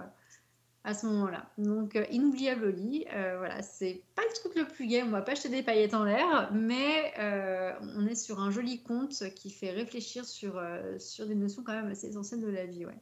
[0.84, 1.46] à ce moment-là.
[1.56, 3.06] Donc, euh, inoubliable Oli.
[3.14, 5.94] Euh, voilà, c'est pas le truc le plus gai, on va pas jeter des paillettes
[5.94, 10.98] en l'air, mais euh, on est sur un joli conte qui fait réfléchir sur, euh,
[10.98, 12.84] sur des notions quand même assez essentielles de la vie.
[12.84, 12.92] Ouais.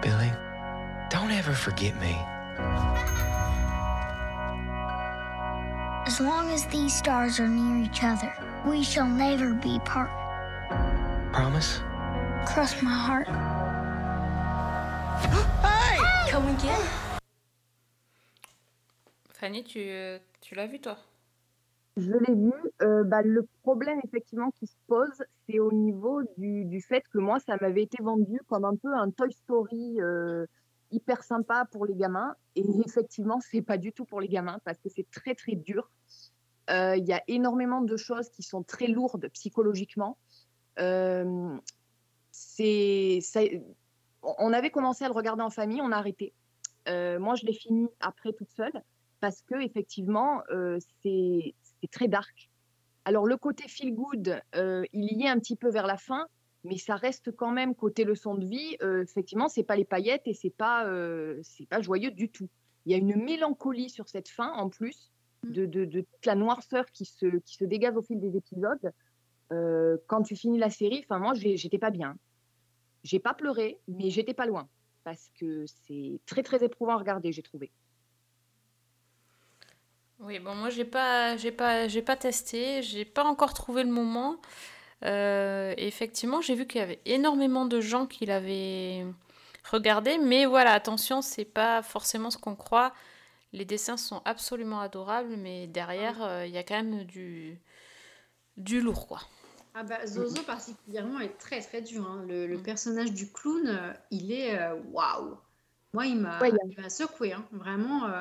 [0.00, 0.30] Billy,
[1.10, 2.14] don't ever forget me.
[6.06, 8.32] As long as these stars are near each other,
[8.64, 10.23] we shall never be part.
[11.34, 11.82] Promise?
[12.46, 13.26] Cross my heart.
[15.64, 15.98] Hey!
[16.30, 16.80] Come again?
[19.32, 19.80] Fanny, tu,
[20.40, 20.96] tu l'as vu toi?
[21.96, 22.52] Je l'ai vu.
[22.82, 27.18] Euh, bah, le problème effectivement qui se pose, c'est au niveau du, du fait que
[27.18, 30.46] moi, ça m'avait été vendu comme un peu un Toy Story euh,
[30.92, 32.36] hyper sympa pour les gamins.
[32.54, 35.90] Et effectivement, c'est pas du tout pour les gamins parce que c'est très très dur.
[36.70, 40.16] Euh, Il y a énormément de choses qui sont très lourdes psychologiquement.
[40.78, 41.56] Euh,
[42.30, 43.40] c'est, ça-
[44.22, 46.32] on avait commencé à le regarder en famille, on a arrêté.
[46.88, 48.82] Euh, moi, je l'ai fini après toute seule
[49.20, 52.50] parce que effectivement, euh, c'est c'est très dark.
[53.04, 56.26] Alors le côté feel good, euh, il y est un petit peu vers la fin,
[56.62, 58.76] mais ça reste quand même côté leçon de vie.
[58.82, 62.48] euh, effectivement, c'est pas les paillettes et c'est pas euh, c'est pas joyeux du tout.
[62.86, 65.10] Il y a une mélancolie sur cette fin en plus
[65.42, 68.92] de, de, de toute la noirceur qui se qui se dégage au fil des épisodes.
[69.54, 72.16] Euh, quand tu finis la série, enfin moi j'étais pas bien.
[73.02, 74.68] J'ai pas pleuré, mais j'étais pas loin
[75.04, 77.70] parce que c'est très très éprouvant à regarder, j'ai trouvé.
[80.20, 83.90] Oui, bon, moi j'ai pas, j'ai pas, j'ai pas testé, j'ai pas encore trouvé le
[83.90, 84.40] moment.
[85.04, 89.04] Euh, effectivement, j'ai vu qu'il y avait énormément de gens qui l'avaient
[89.70, 92.94] regardé, mais voilà, attention, c'est pas forcément ce qu'on croit.
[93.52, 97.60] Les dessins sont absolument adorables, mais derrière, euh, il y a quand même du,
[98.56, 99.20] du lourd, quoi.
[99.76, 102.08] Ah bah, Zozo particulièrement est très très dur.
[102.08, 102.24] hein.
[102.28, 105.36] Le, le personnage du clown, euh, il est euh, waouh.
[105.92, 107.44] Moi, il m'a Ouais, a- secoué, hein.
[107.50, 108.06] vraiment.
[108.08, 108.20] euh,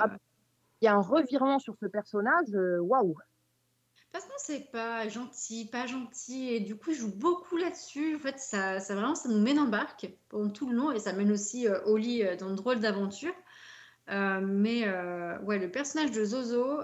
[0.82, 3.16] Il y a un revirement sur ce personnage, waouh.
[4.12, 8.16] Parce qu'on sait pas gentil, pas gentil, et du coup, il joue beaucoup là-dessus.
[8.16, 11.00] En fait, ça, ça vraiment, ça nous mène en barque pendant tout le long, et
[11.00, 13.34] ça mène aussi euh, Oli dans de drôles d'aventures.
[14.10, 14.88] Euh, mais
[15.44, 16.82] ouais, le personnage de Zozo,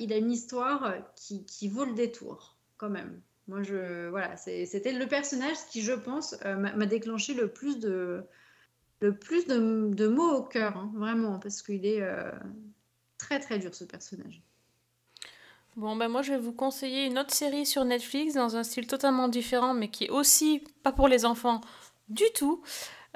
[0.00, 3.20] il a une histoire qui, qui vaut le détour, quand même.
[3.48, 8.24] Moi, je, voilà, c'était le personnage qui, je pense, euh, m'a déclenché le plus de,
[9.00, 12.30] le plus de, mots au cœur, hein, vraiment, parce qu'il est euh,
[13.18, 14.42] très très dur ce personnage.
[15.74, 18.86] Bon, ben moi je vais vous conseiller une autre série sur Netflix dans un style
[18.86, 21.62] totalement différent, mais qui est aussi pas pour les enfants
[22.10, 22.62] du tout.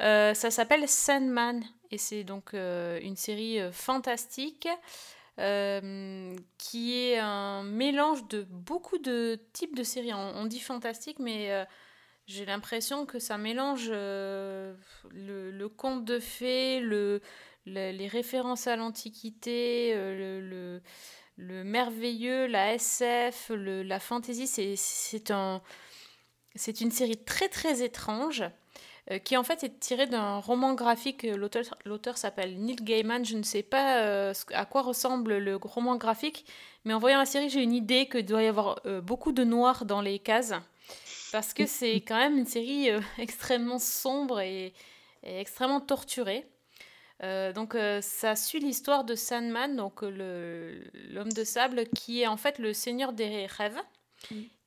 [0.01, 4.67] Euh, ça s'appelle Sandman et c'est donc une série fantastique
[5.39, 10.15] euh, qui est un mélange de beaucoup de types de séries.
[10.15, 11.65] On, dit fantastique, mais euh,
[12.27, 14.75] j'ai l'impression que ça mélange euh,
[15.11, 17.21] le, conte de fées, le,
[17.67, 20.83] le- les références à l'Antiquité, le, le-
[21.37, 24.47] le merveilleux, la SF, la fantasy.
[24.47, 25.63] C'est, c'est un,
[26.55, 28.45] c'est une série très très étrange
[29.25, 31.23] qui en fait est tirée d'un roman graphique.
[31.23, 33.25] L'auteur, l'auteur s'appelle Neil Gaiman.
[33.25, 36.45] Je ne sais pas euh, à quoi ressemble le roman graphique,
[36.85, 39.45] mais en voyant la série, j'ai une idée que doit y avoir euh, beaucoup de
[39.45, 40.55] noir dans les cases.
[41.33, 44.73] Parce que c'est quand même une série euh, extrêmement sombre et,
[45.23, 46.47] et extrêmement torturée.
[47.23, 52.27] Euh, donc euh, ça suit l'histoire de Sandman, donc euh, l'homme de sable, qui est
[52.27, 53.81] en fait le seigneur des rêves,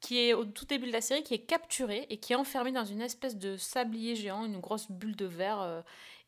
[0.02, 2.72] qui est au tout début de la série, qui est capturé et qui est enfermé
[2.72, 5.82] dans une espèce de sablier géant, une grosse bulle de verre, euh,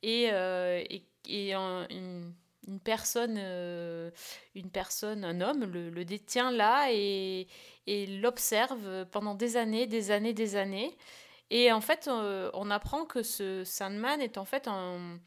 [0.04, 2.34] et, euh, et, et un- une,
[2.68, 4.12] une personne, euh,
[4.56, 7.48] une personne, un homme, le, le détient là et,
[7.88, 10.98] et l'observe pendant des années, des années, des années.
[11.50, 12.10] Et en fait,
[12.54, 15.20] on apprend que ce Sandman est en fait un,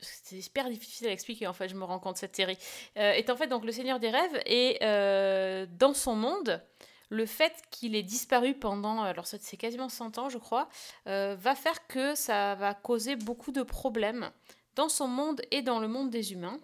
[0.00, 2.58] c'est hyper difficile à expliquer en fait, je me rends compte cette série,
[2.96, 6.62] euh, est en fait donc le Seigneur des rêves et euh, dans son monde,
[7.10, 10.68] le fait qu'il ait disparu pendant, alors ça, c'est quasiment 100 ans je crois,
[11.06, 14.30] euh, va faire que ça va causer beaucoup de problèmes
[14.76, 16.60] dans son monde et dans le monde des humains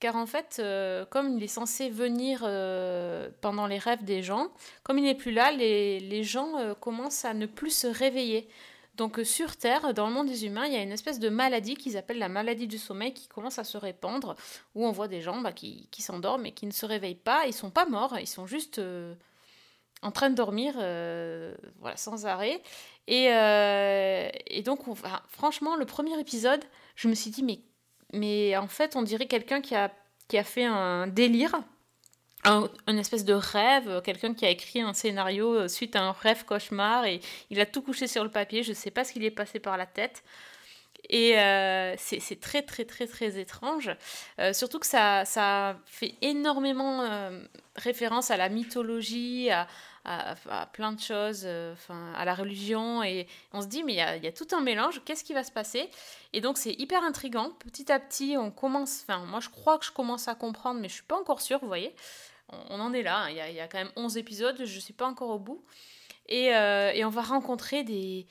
[0.00, 4.48] car en fait, euh, comme il est censé venir euh, pendant les rêves des gens,
[4.84, 8.48] comme il n'est plus là, les, les gens euh, commencent à ne plus se réveiller.
[8.98, 11.28] Donc euh, sur Terre, dans le monde des humains, il y a une espèce de
[11.28, 14.34] maladie qu'ils appellent la maladie du sommeil qui commence à se répandre,
[14.74, 17.46] où on voit des gens bah, qui, qui s'endorment et qui ne se réveillent pas.
[17.46, 19.14] Ils sont pas morts, ils sont juste euh,
[20.02, 22.60] en train de dormir euh, voilà, sans arrêt.
[23.06, 23.28] Et,
[24.48, 24.80] et donc,
[25.28, 26.62] franchement, le premier épisode,
[26.94, 27.60] je me suis dit, mais,
[28.12, 29.90] mais en fait, on dirait quelqu'un qui a,
[30.26, 31.58] qui a fait un délire,
[32.44, 36.12] un, une espèce de rêve, quelqu'un qui a écrit un scénario euh, suite à un
[36.12, 37.20] rêve cauchemar et
[37.50, 39.58] il a tout couché sur le papier, je ne sais pas ce qu'il est passé
[39.58, 40.22] par la tête.
[41.08, 43.90] Et euh, c'est très très très très étrange.
[44.40, 47.40] Euh, surtout que ça, ça fait énormément euh,
[47.76, 49.66] référence à la mythologie, à,
[50.08, 51.74] à- plein de choses, euh,
[52.16, 53.02] à la religion.
[53.02, 55.52] Et on se dit, mais il y a, tout un mélange, qu'est-ce qui va se
[55.52, 55.88] passer?
[56.32, 57.50] Et donc c'est hyper intriguant.
[57.58, 60.88] Petit à petit, on commence, enfin moi je crois que je commence à comprendre, mais
[60.88, 61.94] je suis pas encore sûre, vous voyez.
[62.70, 63.30] On, en est là, hein.
[63.30, 65.62] il il y a quand même 11 épisodes, je suis pas encore au bout.
[66.28, 68.26] Et, euh, on va rencontrer des,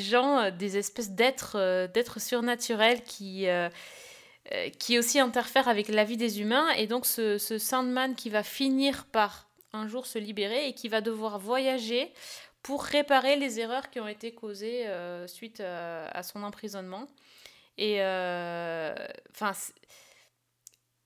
[0.00, 3.46] gens, euh, des espèces d'êtres surnaturels qui,
[4.78, 6.68] qui aussi interfèrent avec la vie des humains.
[6.70, 11.00] Et donc ce Sandman qui va finir par un jour se libérer et qui va
[11.00, 12.12] devoir voyager
[12.62, 17.06] pour réparer les erreurs qui ont été causées euh, suite euh, à son emprisonnement.
[17.78, 18.94] Et euh,
[19.30, 19.52] enfin,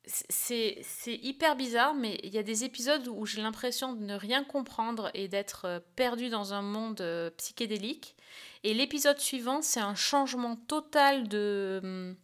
[0.07, 4.45] c'est- hyper bizarre, mais il y a des épisodes où j'ai l'impression de ne rien
[4.45, 8.17] comprendre et d'être perdu dans un monde psychédélique.
[8.65, 12.17] Et l'épisode suivant, c'est un changement total de hum,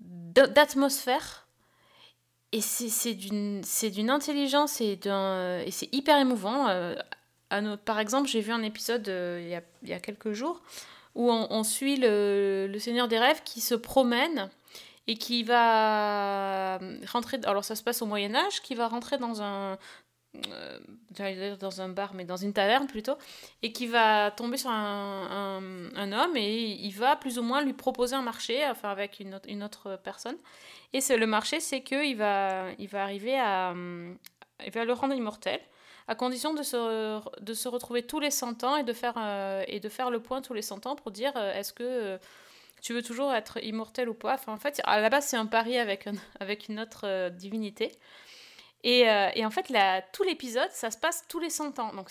[0.00, 1.46] d'atmosphère.
[2.52, 4.98] Et c'est d'une intelligence et
[5.70, 6.68] c'est hyper émouvant.
[6.68, 6.96] euh,
[7.84, 10.60] par exemple, j'ai vu un épisode euh, il y a, y a quelques jours
[11.14, 14.50] où on, on suit le, le Seigneur des Rêves qui se promène
[15.06, 17.38] et qui va rentrer.
[17.44, 19.78] Alors ça se passe au Moyen Âge, qui va rentrer dans un
[20.36, 20.78] euh,
[21.58, 23.16] dans un bar, mais dans une taverne plutôt,
[23.62, 25.60] et qui va tomber sur un,
[26.12, 29.98] homme et il va plus ou moins lui proposer un marché, enfin avec une autre,
[30.02, 30.36] personne.
[30.92, 34.16] Et le marché, c'est qu'il va, il va arriver à, hum,
[34.64, 35.60] il va le rendre immortel,
[36.08, 39.64] à condition de se, de se retrouver tous les 100 ans et de faire, euh,
[39.68, 42.18] et de faire le point tous les 100 ans pour dire euh, est-ce que euh,
[42.82, 44.38] tu veux toujours être immortel ou pas?
[44.46, 47.92] En fait, à la base, c'est un pari avec, un- avec une autre euh, divinité.
[48.82, 49.72] Et, euh, et en fait,
[50.12, 51.92] tout l'épisode, ça se passe tous les 100 ans.
[51.94, 52.10] Donc,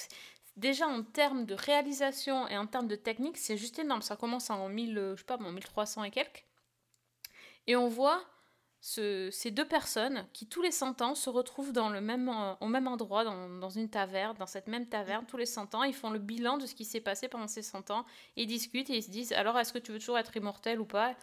[0.58, 4.02] déjà en termes de réalisation et en termes de technique, c'est juste énorme.
[4.02, 6.46] Ça commence en 1000, euh, je sais pas, en 1300 et quelques.
[7.68, 8.24] Et on voit
[8.82, 12.54] ce- ces deux personnes qui, tous les 100 ans, se retrouvent dans le même, euh,
[12.62, 15.84] au même endroit, dans, une taverne, dans cette même taverne, tous les 100 ans.
[15.84, 18.06] Ils font le bilan de ce qui s'est passé pendant ces 100 ans.
[18.36, 20.86] Ils discutent et ils se disent alors, est-ce que tu veux toujours être immortel ou
[20.86, 21.16] pas?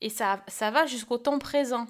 [0.00, 1.86] Et ça va jusqu'au temps présent.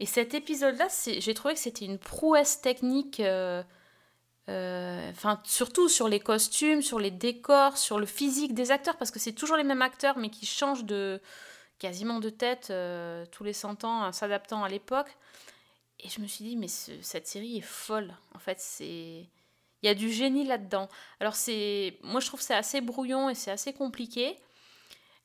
[0.00, 0.88] Et cet épisode-là,
[1.18, 3.20] j'ai trouvé que c'était une prouesse technique.
[3.20, 3.62] euh,
[4.48, 5.12] euh,
[5.44, 9.32] surtout sur les costumes, sur les décors, sur le physique des acteurs, parce que c'est
[9.32, 11.20] toujours les mêmes acteurs, mais qui changent de
[11.78, 15.14] quasiment de tête euh, tous les 100 ans, s'adaptant à l'époque.
[16.00, 18.14] Et je me suis dit, mais ce- cette série est folle.
[18.34, 19.26] En fait, c'est.
[19.82, 20.88] Il y a du génie là-dedans.
[21.20, 21.98] Alors, c'est.
[22.02, 24.36] Moi, je trouve que c'est assez brouillon et c'est assez compliqué.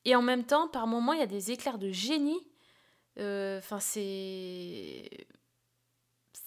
[0.06, 2.40] Et en même temps, par moments, il y a des éclairs de génie.
[3.20, 5.10] Euh, Enfin, c'est.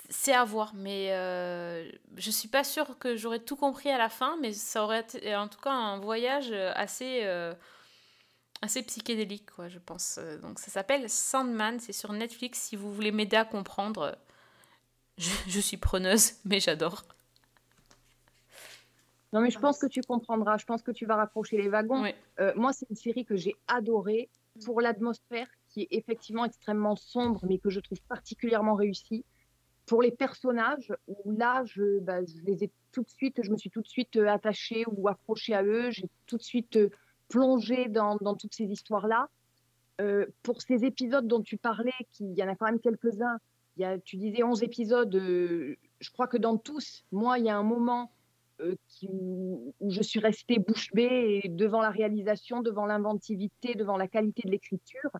[0.08, 4.08] C'est à voir, mais euh, je suis pas sûre que j'aurais tout compris à la
[4.08, 7.52] fin, mais ça aurait été en tout cas un voyage assez, euh,
[8.62, 10.18] assez psychédélique, quoi, je pense.
[10.18, 12.60] Euh, Donc ça s'appelle Sandman, c'est sur Netflix.
[12.60, 14.16] Si vous voulez m'aider à comprendre,
[15.18, 17.04] je, je suis preneuse, mais j'adore.
[19.32, 20.56] Non, mais je pense que tu comprendras.
[20.58, 22.04] Je pense que tu vas raccrocher les wagons.
[22.40, 24.30] Euh, moi, c'est une série que j'ai adorée
[24.64, 29.26] pour l'atmosphère qui est effectivement extrêmement sombre, mais que je trouve particulièrement réussie.
[29.84, 33.68] Pour les personnages, où là, je, bah, les ai tout de suite, je me suis
[33.68, 35.90] tout de suite euh, attachée ou accrochée à eux.
[35.90, 36.88] J'ai tout de suite euh,
[37.28, 39.28] plongé dans, toutes ces histoires-là.
[40.00, 43.38] Euh, pour ces épisodes dont tu parlais, il y en a quand même quelques-uns,
[44.04, 48.10] tu disais 11 épisodes, je crois que dans tous, moi, il y a un moment
[49.02, 54.50] où je suis restée bouche bée devant la réalisation, devant l'inventivité, devant la qualité de
[54.50, 55.10] l'écriture,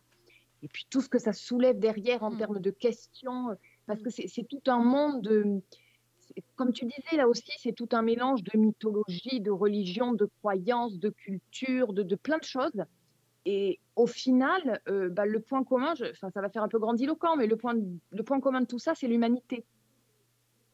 [0.63, 3.55] et puis tout ce que ça soulève derrière en termes de questions, euh,
[3.85, 5.61] parce que c'est c'est tout un monde de...
[6.55, 10.99] Comme tu disais là aussi, c'est tout un mélange de mythologie, de religion, de croyances,
[10.99, 12.83] de culture, de, de plein de choses.
[13.45, 17.37] Et au final, euh, bah, le point commun, je- ça va faire un peu grandiloquent,
[17.37, 17.75] mais le point,
[18.11, 19.63] le point commun de tout ça, c'est l'humanité.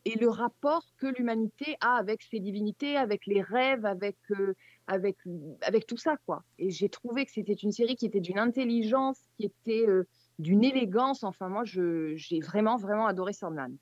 [0.06, 4.56] Et le rapport que l'humanité a avec ses divinités, avec les rêves, avec, euh,
[4.88, 5.18] avec,
[5.62, 6.18] avec tout ça.
[6.26, 6.44] quoi.
[6.60, 10.08] Et j'ai trouvé que c'était une série qui était d'une intelligence, qui était, euh,
[10.40, 11.24] d'une élégance.
[11.24, 13.76] Enfin, moi, j'ai vraiment, vraiment adoré Sandman.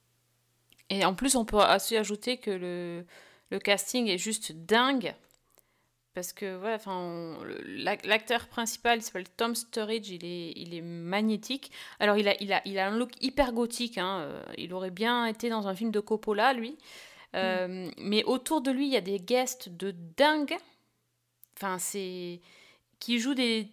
[0.89, 3.05] Et en plus, on peut aussi ajouter que le,
[3.49, 5.15] le casting est juste dingue.
[6.13, 7.37] Parce que, voilà, enfin,
[8.03, 11.71] l'acteur principal, il s'appelle Tom Sturridge, il est, il est magnétique.
[11.99, 14.91] Alors, il a, il a, il a un look hyper gothique, hein, euh, Il aurait
[14.91, 16.77] bien été dans un film de Coppola, lui.
[17.33, 20.57] Euh, Mais autour de lui, il y a des guests de dingue.
[21.61, 22.39] Enfin, c'est.
[22.99, 23.67] qui jouent des.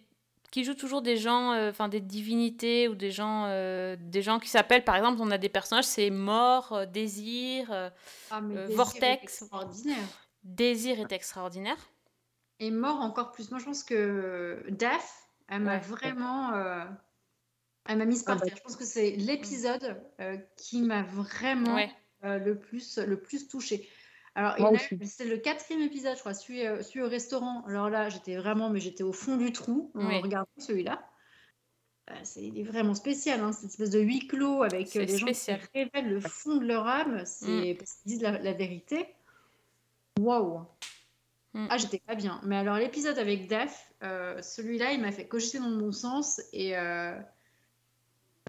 [0.51, 4.39] qui jouent toujours des gens, euh, enfin des divinités ou des gens, euh, des gens
[4.39, 7.89] qui s'appellent, par exemple, on a des personnages, c'est Mort, euh, Désir, euh,
[8.31, 9.23] Ah, mais euh, Désir est Vortex.
[9.23, 10.07] extraordinaire.
[10.43, 11.77] Désir est extraordinaire.
[12.59, 13.49] Et mort encore plus.
[13.51, 15.79] Moi, je pense que Daph, elle m'a Ouais.
[15.79, 16.53] vraiment.
[16.53, 16.85] euh,
[17.85, 18.45] Elle m'a mise par Ah bah.
[18.45, 18.55] terre.
[18.57, 21.89] Je pense que c'est l'épisode euh, qui m'a vraiment Ouais.
[22.23, 23.89] euh, le, plus, le plus touchée.
[24.39, 24.73] Alors,
[25.03, 27.63] c'est le quatrième épisode, je crois, celui, euh, celui au restaurant.
[27.67, 30.21] Alors là, j'étais vraiment, mais j'étais au fond du trou en Oui.
[30.21, 31.05] regardant celui-là.
[32.09, 35.17] Euh, c'est, il est vraiment spécial, hein, cette espèce de huis clos avec euh, les
[35.17, 35.59] gens spécial.
[35.61, 39.05] qui révèlent le fond de leur âme, c'est parce qu'ils disent la, la vérité.
[40.19, 40.65] Waouh!
[41.53, 41.67] Mm.
[41.69, 42.39] Ah, j'étais pas bien.
[42.43, 46.41] Mais alors, l'épisode avec Daph, euh, celui-là, il m'a fait cogiter dans le bon sens
[46.53, 47.15] et euh,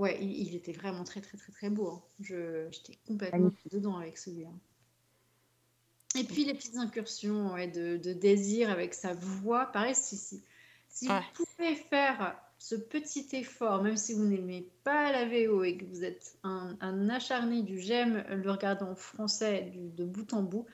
[0.00, 1.88] ouais, il, il était vraiment très, très, très, très beau.
[1.88, 2.02] hein.
[2.20, 3.72] Je, j'étais complètement Magnifique.
[3.72, 4.50] dedans avec celui-là.
[6.16, 10.42] Et puis les petites incursions ouais, de, de désir avec sa voix, pareil, si, si,
[10.88, 11.20] si Ouais.
[11.36, 15.84] vous pouvez faire ce petit effort, même si vous n'aimez pas la VO et que
[15.84, 20.42] vous êtes un, un acharné du j'aime le regarder en français du- de bout en
[20.42, 20.66] bout,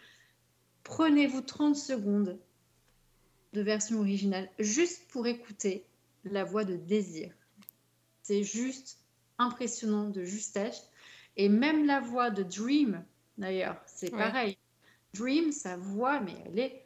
[0.85, 2.39] prenez-vous 30 secondes
[3.53, 5.85] de version originale juste pour écouter
[6.25, 7.33] la voix de désir.
[8.23, 8.99] C'est juste
[9.39, 10.91] impressionnant de justesse.
[11.37, 13.05] Et même la voix de Dream,
[13.39, 14.19] d'ailleurs, c'est Ouais.
[14.19, 14.59] pareil.
[15.19, 16.83] Dream, sa voix, mais elle est.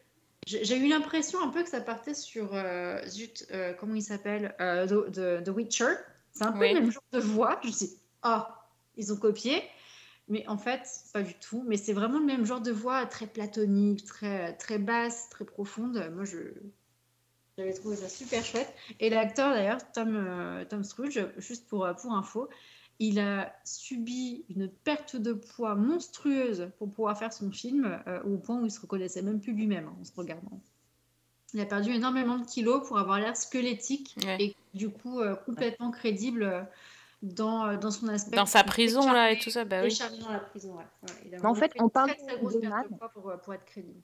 [0.46, 2.54] J'ai eu l'impression un peu que ça partait sur.
[2.54, 5.94] euh, zut, euh, comment il s'appelle euh, The, The- The Witcher.
[6.32, 6.72] C'est un peu Oui.
[6.74, 7.58] le même genre de voix.
[7.62, 8.66] Je me suis dit, ah,
[8.96, 9.62] ils ont copié.
[10.28, 11.64] Mais en fait, pas du tout.
[11.66, 16.10] Mais c'est vraiment le même genre de voix, très platonique, très, très basse, très profonde.
[16.14, 16.38] Moi, je.
[17.58, 18.72] J'avais trouvé ça super chouette.
[19.00, 22.48] Et l'acteur, d'ailleurs, Tom, euh, Tom Scrooge, juste pour, pour info,
[23.00, 28.36] il a subi une perte de poids monstrueuse pour pouvoir faire son film, euh, au
[28.36, 30.60] point où il se reconnaissait même plus lui-même hein, en se regardant.
[31.54, 34.36] Il a perdu énormément de kilos pour avoir l'air squelettique Ouais.
[34.38, 36.62] et du coup euh, complètement crédible euh,
[37.22, 38.36] dans, dans son aspect.
[38.36, 39.98] Dans sa prison, là, et tout ça, bah oui.
[40.20, 40.84] dans la prison, ouais.
[41.02, 42.84] Ouais, il a Mais en fait, on parle de Gaiman.
[42.88, 44.00] de pour, pour être crédible.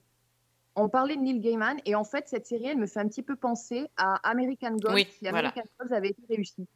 [0.75, 3.23] On parlait de Neil Gaiman et en fait, cette série, elle me fait un petit
[3.23, 5.49] peu penser à American Gods Oui, si voilà.
[5.51, 6.67] American Gods avait été réussi.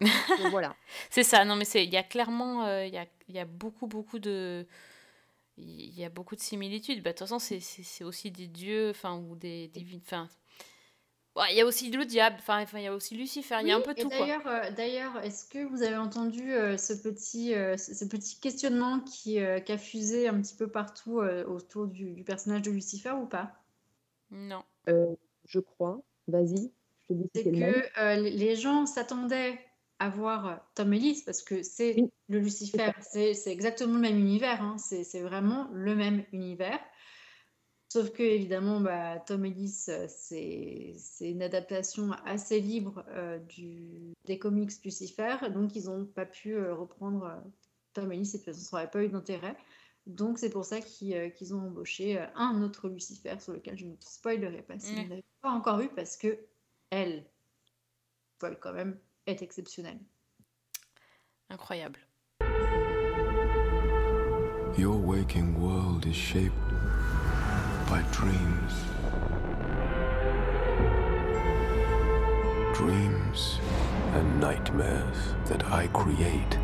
[0.00, 0.10] Oui.
[0.36, 0.76] Donc voilà.
[1.10, 3.38] C'est ça, non mais c'est il y a clairement euh, il y, a, il y
[3.38, 4.66] a beaucoup beaucoup de
[5.58, 7.02] il y a beaucoup de similitudes.
[7.02, 10.28] Bah, de toute façon, c'est- c'est c'est aussi des dieux enfin ou des divines enfin
[11.36, 13.68] Ouais, il y a aussi le diable, enfin enfin, il y a aussi Lucifer, il
[13.68, 16.76] y a un Oui, peu tout d'ailleurs, euh, d'ailleurs, est-ce que vous avez entendu euh,
[16.78, 20.68] ce petit, euh, ce ce petit questionnement qui, euh, qui a fusé un petit peu
[20.70, 23.62] partout euh, autour du, du personnage de Lucifer ou pas?
[24.30, 24.64] Non.
[24.88, 25.16] Euh,
[25.46, 26.00] je crois.
[26.28, 26.72] Vas-y,
[27.02, 29.60] je te dis C'est que euh, les gens s'attendaient
[29.98, 31.96] à voir euh, Tom Ellis parce que c'est
[32.28, 36.80] le Lucifer, c'est c'est exactement le même univers, hein, c'est c'est vraiment le même univers.
[37.88, 44.12] Sauf que, évidemment, bah, Tom Ellis, euh, c'est c'est une adaptation assez libre euh, du,
[44.24, 47.50] des comics Lucifer, donc ils n'ont pas pu euh, reprendre euh,
[47.94, 49.56] Tom Ellis, et de toute façon, ça n'aurait pas eu d'intérêt.
[50.06, 53.78] Donc c'est pour ça qu'ils euh, qu'ils ont embauché euh, un autre Lucifer, sur lequel
[53.78, 55.02] je ne spoilerai pas si Ouais.
[55.04, 56.38] vous n'avez pas encore vu, parce que
[56.90, 57.24] elle,
[58.36, 60.00] spoil quand même, est exceptionnelle.
[61.50, 62.00] Incroyable.
[64.76, 66.54] Your waking world is shaped
[67.88, 68.72] by dreams.
[72.74, 73.58] Dreams
[74.12, 75.16] and nightmares
[75.46, 76.58] that I create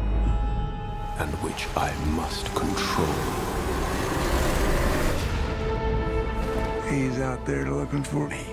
[1.19, 3.07] and which I must control.
[6.91, 8.45] He's out there looking for me,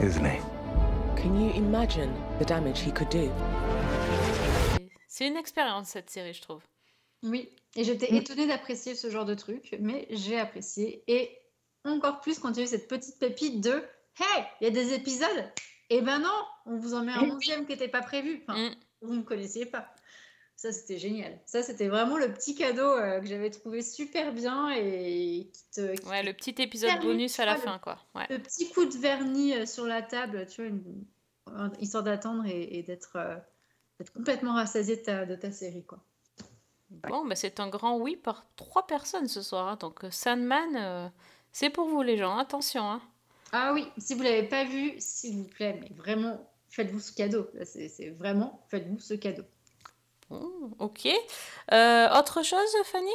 [0.00, 0.38] isn't he?
[1.26, 3.28] Can you imagine the damage he could do?
[5.08, 6.62] C'est une expérience cette série, je trouve.
[7.24, 8.16] Oui, et j'étais Mm.
[8.18, 11.02] étonnée d'apprécier ce genre de truc, mais j'ai apprécié.
[11.08, 11.36] Et
[11.84, 13.72] encore plus quand il y a eu cette petite pépite de
[14.20, 15.50] Hey, il y a des épisodes
[15.90, 18.44] Eh ben non, on vous en met un onzième qui n'était pas prévu.
[18.46, 18.70] Enfin,
[19.02, 19.88] vous ne connaissiez pas.
[20.54, 21.38] Ça, c'était génial.
[21.44, 25.94] Ça, c'était vraiment le petit cadeau euh, que j'avais trouvé super bien et qui te.
[25.96, 27.98] qui Ouais, le petit épisode bonus à la fin quoi.
[28.14, 28.26] Ouais.
[28.30, 31.04] Le petit coup de vernis euh, sur la table, tu vois, une-
[31.80, 33.36] histoire d'attendre et, et d'être euh,
[33.98, 35.98] d'être complètement rassasié de ta, de ta série, quoi.
[36.90, 39.68] Bon, bah c'est un grand oui par trois personnes ce soir.
[39.68, 39.76] hein.
[39.76, 41.08] Donc euh, Sandman, euh,
[41.52, 42.84] c'est pour vous les gens, attention.
[42.90, 43.00] Hein.
[43.52, 47.48] Ah oui, si vous l'avez pas vu, s'il vous plaît, mais vraiment faites-vous ce cadeau.
[47.64, 49.44] C'est vraiment, faites-vous ce cadeau.
[50.30, 51.08] Oh, ok.
[51.72, 53.14] Euh, autre chose, Fanny?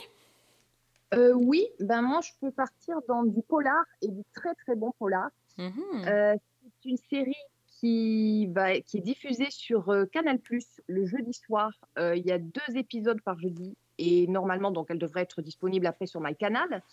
[1.14, 4.92] Euh, oui, ben moi je peux partir dans du polar et du très très bon
[4.98, 5.30] polar.
[5.60, 6.36] Euh,
[6.82, 7.36] c'est une série
[7.82, 10.40] qui, va, qui est diffusée sur euh, Canal+,
[10.88, 11.72] le jeudi soir.
[11.98, 15.88] Euh, il y a deux épisodes par jeudi et normalement, donc elle devrait être disponible
[15.88, 16.84] après sur MyCanal.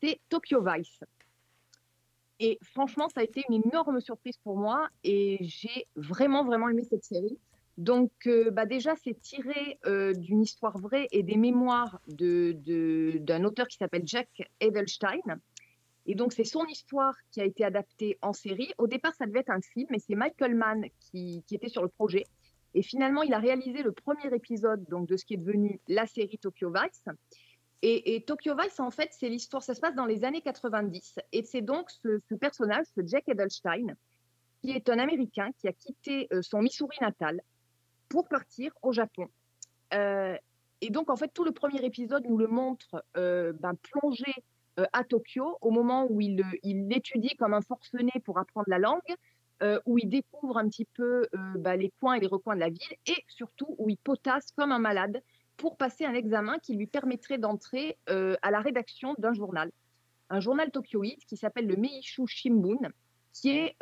[0.00, 1.00] C'est Tokyo Vice.
[2.40, 6.82] Et franchement, ça a été une énorme surprise pour moi et j'ai vraiment, vraiment aimé
[6.88, 7.36] cette série.
[7.76, 13.18] Donc, euh, bah déjà, c'est tiré euh, d'une histoire vraie et des mémoires de- de-
[13.18, 14.28] d'un auteur qui s'appelle Jack
[14.60, 15.38] Edelstein.
[16.08, 18.72] Et donc, c'est son histoire qui a été adaptée en série.
[18.78, 21.88] Au départ, ça devait être un film, mais c'est Michael Mann qui, était sur le
[21.88, 22.24] projet.
[22.72, 26.06] Et finalement, il a réalisé le premier épisode donc, de ce qui est devenu la
[26.06, 27.04] série Tokyo Vice.
[27.82, 31.20] Et, Tokyo Vice, en fait, c'est l'histoire, ça se passe dans les années 90.
[31.32, 33.94] Et c'est donc ce, personnage, ce Jack Edelstein,
[34.62, 37.42] qui est un Américain qui a quitté euh, son Missouri natal
[38.08, 39.28] pour partir au Japon.
[39.92, 40.36] Euh,
[40.80, 44.32] et donc, en fait, tout le premier épisode nous le montre euh, ben, plongé
[44.92, 48.78] à Tokyo au moment où il, euh, il étudie comme un forcené pour apprendre la
[48.78, 49.00] langue,
[49.62, 52.60] euh, où il découvre un petit peu euh, ben, les coins et les recoins de
[52.60, 55.22] la ville, et surtout où il potasse comme un malade
[55.56, 59.70] pour passer un examen qui lui permettrait d'entrer euh, à la rédaction d'un journal,
[60.30, 62.78] un journal tokyoïde qui s'appelle le Meishu Shimbun,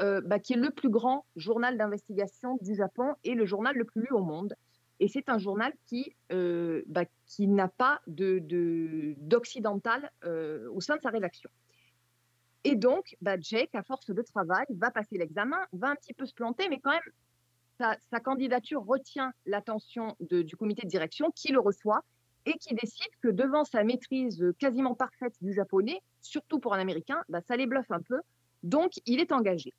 [0.00, 3.84] euh, bah, qui est le plus grand journal d'investigation du Japon et le journal le
[3.84, 4.54] plus lu au monde.
[4.98, 10.80] Et c'est un journal qui, euh, bah, qui n'a pas de, de- d'occidental euh, au
[10.80, 11.50] sein de sa rédaction.
[12.64, 16.26] Et donc, bah, Jake, à force de travail, va passer l'examen, va un petit peu
[16.26, 21.52] se planter, mais quand même, sa, candidature retient l'attention de- du comité de direction qui
[21.52, 22.02] le reçoit
[22.46, 27.22] et qui décide que devant sa maîtrise quasiment parfaite du japonais, surtout pour un Américain,
[27.28, 28.20] bah, ça les bluffe un peu.
[28.62, 29.74] Donc, il est engagé.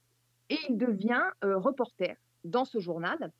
[0.49, 3.32] Et il devient euh, reporter dans ce journal,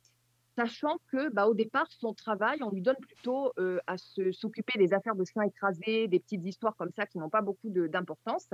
[0.58, 4.92] sachant que, bah, au départ, son travail, on lui donne plutôt euh, à s'occuper des
[4.92, 8.48] affaires de chiens écrasés, des petites histoires comme ça qui n'ont pas beaucoup d'importance.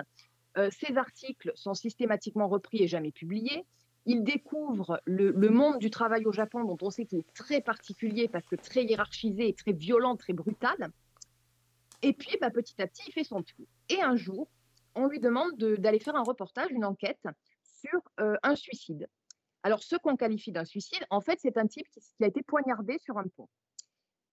[0.58, 3.64] Euh, ces articles sont systématiquement repris et jamais publiés.
[4.04, 8.28] Il découvre le, monde du travail au Japon, dont on sait qu'il est très particulier
[8.28, 10.90] parce que très hiérarchisé très violent, très brutal.
[12.02, 13.66] Et puis, bah, petit à petit, il fait son trou.
[13.88, 14.50] Et un jour,
[14.94, 17.26] on lui demande de- d'aller faire un reportage, une enquête
[17.62, 19.08] sur euh, un suicide.
[19.64, 22.98] Alors, ce qu'on qualifie d'un suicide, en fait, c'est un type qui, a été poignardé
[22.98, 23.48] sur un pont.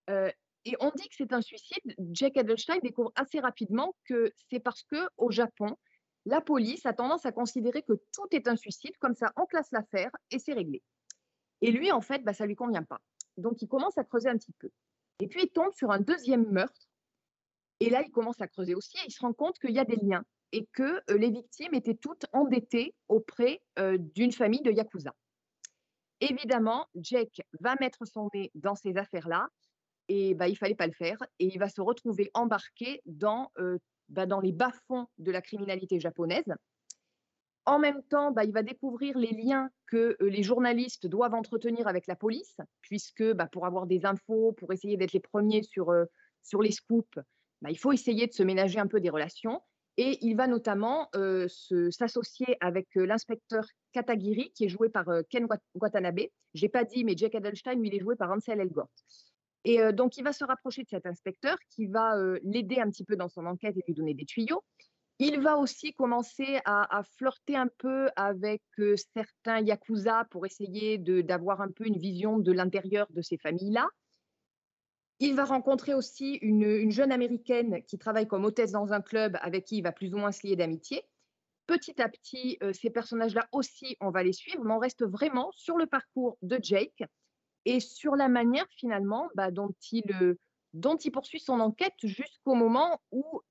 [0.09, 0.29] Euh,
[0.65, 1.95] et on dit que c'est un suicide.
[2.11, 5.77] Jack Edelstein découvre assez rapidement que c'est parce que au Japon,
[6.25, 9.71] la police a tendance à considérer que tout est un suicide, comme ça, on classe
[9.71, 10.83] l'affaire et c'est réglé.
[11.61, 12.99] Et lui, en fait, bah, ça lui convient pas.
[13.37, 14.69] Donc, il commence à creuser un petit peu.
[15.21, 16.89] Et puis, il tombe sur un deuxième meurtre.
[17.79, 19.85] Et là, il commence à creuser aussi et il se rend compte qu'il y a
[19.85, 24.71] des liens et que euh, les victimes étaient toutes endettées auprès euh, d'une famille de
[24.71, 25.13] Yakuza.
[26.21, 29.47] Évidemment, Jake va mettre son nez dans ces affaires-là
[30.07, 33.79] et bah, il fallait pas le faire et il va se retrouver embarqué dans, euh,
[34.07, 36.53] bah, dans les bas-fonds de la criminalité japonaise.
[37.65, 41.87] En même temps, bah, il va découvrir les liens que euh, les journalistes doivent entretenir
[41.87, 45.89] avec la police, puisque bah, pour avoir des infos, pour essayer d'être les premiers sur,
[45.89, 46.05] euh,
[46.43, 47.19] sur les scoops,
[47.63, 49.61] bah, il faut essayer de se ménager un peu des relations.
[49.97, 51.09] Et il va notamment
[51.89, 56.21] s'associer avec l'inspecteur Katagiri, qui est joué par euh, Ken Wat- Watanabe.
[56.53, 58.89] Je n'ai pas dit, mais Jack Edelstein, lui, il est joué par Ansel Elgort.
[59.63, 62.89] Et euh, donc, il va se rapprocher de cet inspecteur qui va euh, l'aider un
[62.89, 64.63] petit peu dans son enquête et lui donner des tuyaux.
[65.19, 68.63] Il va aussi commencer à, flirter un peu avec
[69.13, 73.87] certains yakuza pour essayer d'avoir un peu une vision de l'intérieur de ces familles-là.
[75.19, 79.65] Il va rencontrer aussi une jeune américaine qui travaille comme hôtesse dans un club avec
[79.65, 81.03] qui il va plus ou moins se lier d'amitié.
[81.71, 85.53] Petit à petit, euh, ces personnages-là aussi, on va les suivre, mais on reste vraiment
[85.53, 87.01] sur le parcours de Jake
[87.63, 90.35] et sur la manière finalement bah, dont, il, euh,
[90.73, 93.41] dont il poursuit son enquête jusqu'au moment où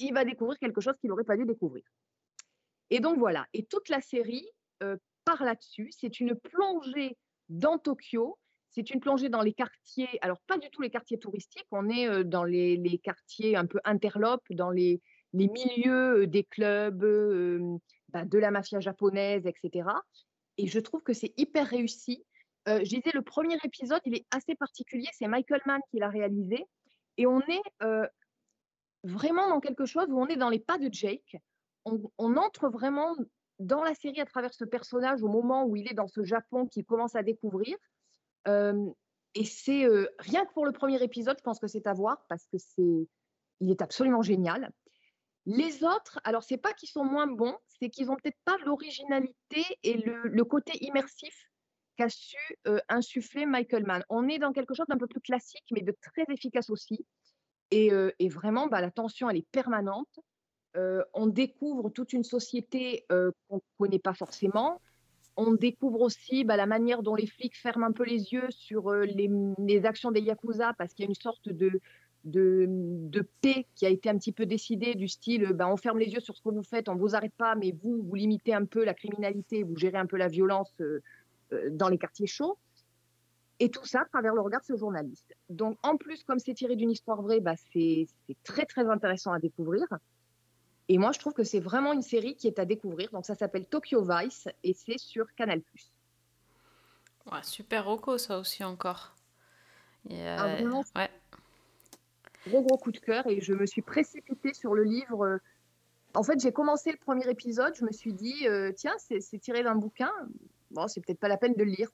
[0.00, 1.84] il va découvrir quelque chose qu'il n'aurait pas dû découvrir.
[2.90, 4.48] Et donc voilà, et toute la série
[4.82, 5.92] euh, part là-dessus.
[5.92, 7.16] C'est une plongée
[7.48, 11.68] dans Tokyo, c'est une plongée dans les quartiers, alors pas du tout les quartiers touristiques,
[11.70, 15.00] on est euh, dans les, les quartiers un peu interlopes, dans les,
[15.32, 17.04] les milieux des clubs,
[18.08, 19.88] bah, de la mafia japonaise, etc.
[20.56, 22.24] Et je trouve que c'est hyper réussi.
[22.66, 26.66] Je disais, le premier épisode, il est assez particulier, c'est Michael Mann qui l'a réalisé,
[27.16, 27.62] et on est
[29.04, 31.36] vraiment dans quelque chose où on est dans les pas de Jake.
[31.84, 33.16] On, entre vraiment
[33.58, 36.66] dans la série à travers ce personnage au moment où il est dans ce Japon
[36.66, 37.76] qu'il commence à découvrir.
[38.46, 39.86] Et c'est
[40.18, 43.08] rien que pour le premier épisode, je pense que c'est à voir parce que c'est,
[43.60, 44.70] il est absolument génial.
[45.50, 49.64] Les autres, alors c'est pas qu'ils sont moins bons, c'est qu'ils ont peut-être pas l'originalité
[49.82, 51.34] et le, côté immersif
[51.96, 52.36] qu'a su
[52.66, 54.04] euh, insuffler Michael Mann.
[54.10, 57.06] On est dans quelque chose d'un peu plus classique, mais de très efficace aussi.
[57.70, 60.20] Et, euh, vraiment, bah, la tension, elle est permanente.
[60.76, 64.82] Euh, on découvre toute une société qu'on ne connaît pas forcément.
[65.38, 68.92] On découvre aussi bah, la manière dont les flics ferment un peu les yeux sur
[68.92, 71.80] les, les actions des Yakuza, parce qu'il y a une sorte de,
[72.24, 75.98] de, de paix qui a été un petit peu décidée, du style bah, on ferme
[75.98, 78.14] les yeux sur ce que vous faites, on ne vous arrête pas, mais vous, vous
[78.14, 81.02] limitez un peu la criminalité, vous gérez un peu la violence euh,
[81.52, 82.58] euh, dans les quartiers chauds.
[83.60, 85.34] Et tout ça à travers le regard de ce journaliste.
[85.48, 88.06] Donc, en plus, comme c'est tiré d'une histoire vraie, bah, c'est
[88.44, 89.84] très, très intéressant à découvrir.
[90.88, 93.10] Et moi, je trouve que c'est vraiment une série qui est à découvrir.
[93.10, 95.60] Donc, ça s'appelle Tokyo Vice et c'est sur Canal+.
[97.30, 99.12] Ouais, super roco, ça aussi encore.
[100.08, 101.10] Et, Ah, euh, vraiment, ouais.
[102.46, 105.24] Gros gros coup de cœur et je me suis précipitée sur le livre.
[105.24, 105.38] euh,
[106.14, 109.62] En fait, j'ai commencé le premier épisode, je me suis dit, euh, tiens, c'est tiré
[109.62, 110.12] d'un bouquin,
[110.70, 111.88] bon, c'est peut-être pas la peine de le lire.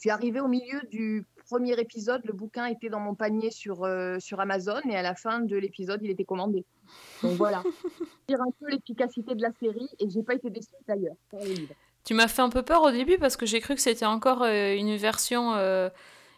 [0.00, 4.18] Puis arrivé au milieu du premier épisode, le bouquin était dans mon panier sur, euh,
[4.18, 6.64] sur Amazon et à la fin de l'épisode, il était commandé.
[7.22, 7.62] Donc voilà,
[8.28, 11.14] dire un peu l'efficacité de la série et j'ai pas été déçue d'ailleurs.
[12.04, 14.42] Tu m'as fait un peu peur au début parce que j'ai cru que c'était encore
[14.42, 15.88] euh, une version, euh,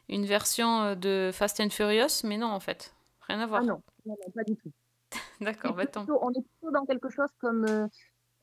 [0.09, 2.95] une version de Fast and Furious, mais non en fait,
[3.29, 3.61] rien à voir.
[3.63, 4.71] Ah non, non, non, pas du tout.
[5.41, 7.65] D'accord, plutôt- on est plutôt dans quelque chose comme.
[7.69, 7.87] euh,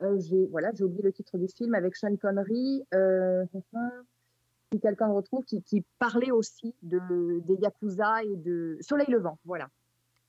[0.01, 2.83] euh, j'ai voilà, j'ai oublié le titre du film avec Sean Connery.
[2.93, 3.45] euh,
[4.73, 6.99] si quelqu'un le retrouve, qui, qui parlait aussi de,
[7.45, 9.37] des Yakuza et de Soleil Levant.
[9.45, 9.69] Voilà.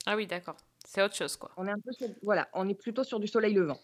[0.07, 0.57] Ah oui, d'accord.
[0.87, 1.51] C'est autre chose quoi.
[1.57, 3.79] On est un peu sur, voilà, on est plutôt sur du Soleil Levant.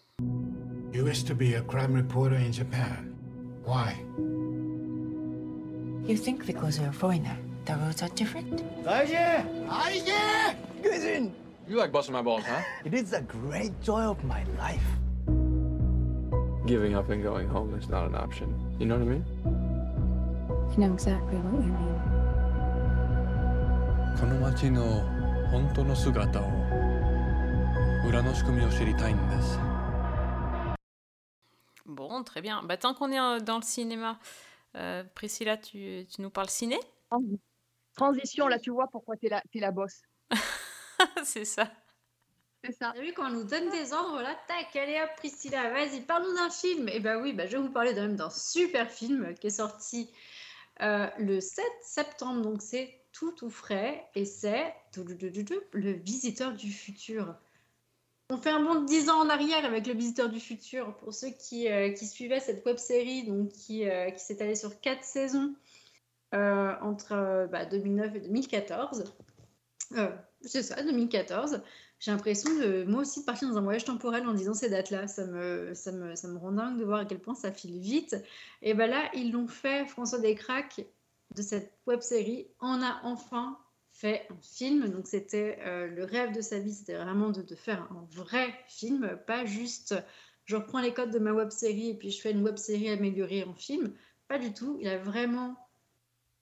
[0.93, 3.11] You wish to be a crime reporter in Japan.
[3.65, 3.95] Why?
[6.07, 8.62] You think because you're a foreigner, the rules are different?
[11.68, 12.62] You like busting my balls, huh?
[12.84, 14.86] It is a great joy of my life.
[16.66, 18.54] Giving up and going home is not an option.
[18.78, 19.24] You know what I mean?
[20.72, 21.96] You know exactly what you mean.
[24.18, 24.82] この街の
[25.50, 26.44] 本当の姿を
[28.08, 29.58] 裏の仕組みを知りたいんです
[31.86, 32.62] Bon, très bien.
[32.64, 34.18] Bah, tant qu'on est euh, dans le cinéma,
[34.74, 36.78] euh, Priscilla, tu, tu nous parles ciné
[37.95, 40.01] Transition, là, tu vois pourquoi t'es la, t'es la bosse.
[41.23, 41.71] C'est ça.
[42.63, 42.91] C'est ça.
[42.95, 46.35] T'as vu quand on nous donne des ordres là, tac, allez hop Priscilla, vas-y, parle-nous
[46.35, 46.87] d'un film.
[46.89, 50.09] Et ben oui, bah, je vais vous parler d'un super film qui est sorti
[50.81, 57.35] euh, le 7 septembre, donc c'est tout tout frais et c'est Le Visiteur du Futur.
[58.29, 61.13] On fait un bond de 10 ans en arrière avec Le Visiteur du Futur pour
[61.13, 64.79] ceux qui, euh, qui suivaient cette web série donc qui, euh, qui s'est allée sur
[64.79, 65.53] 4 saisons
[66.33, 69.03] entre euh, bah, 2009 et 2014.
[69.97, 70.09] Euh,
[70.41, 71.61] c'est ça, 2014.
[71.99, 75.07] J'ai l'impression de moi aussi de partir dans un voyage temporel en disant ces dates-là.
[75.07, 77.79] Ça me, ça, me, ça me rend dingue de voir à quel point ça file
[77.79, 78.15] vite.
[78.61, 80.85] Et ben là, ils l'ont fait, François Descraques,
[81.35, 83.57] de cette web série, en a enfin
[83.91, 84.89] fait un film.
[84.89, 88.53] Donc c'était euh, le rêve de sa vie, c'était vraiment de, de faire un vrai
[88.67, 89.95] film, pas juste
[90.45, 92.89] je reprends les codes de ma web série et puis je fais une web série
[92.89, 93.93] améliorée en film.
[94.27, 94.77] Pas du tout.
[94.81, 95.55] Il a vraiment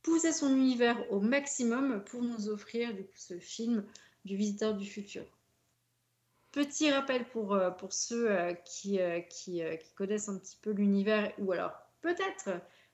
[0.10, 3.86] poussé son univers au maximum pour nous offrir ce film
[4.26, 5.24] du visiteur du futur.
[6.52, 9.62] Petit rappel pour, euh, ceux euh, qui, euh, qui,
[9.96, 12.50] connaissent un petit peu l'univers, ou alors peut-être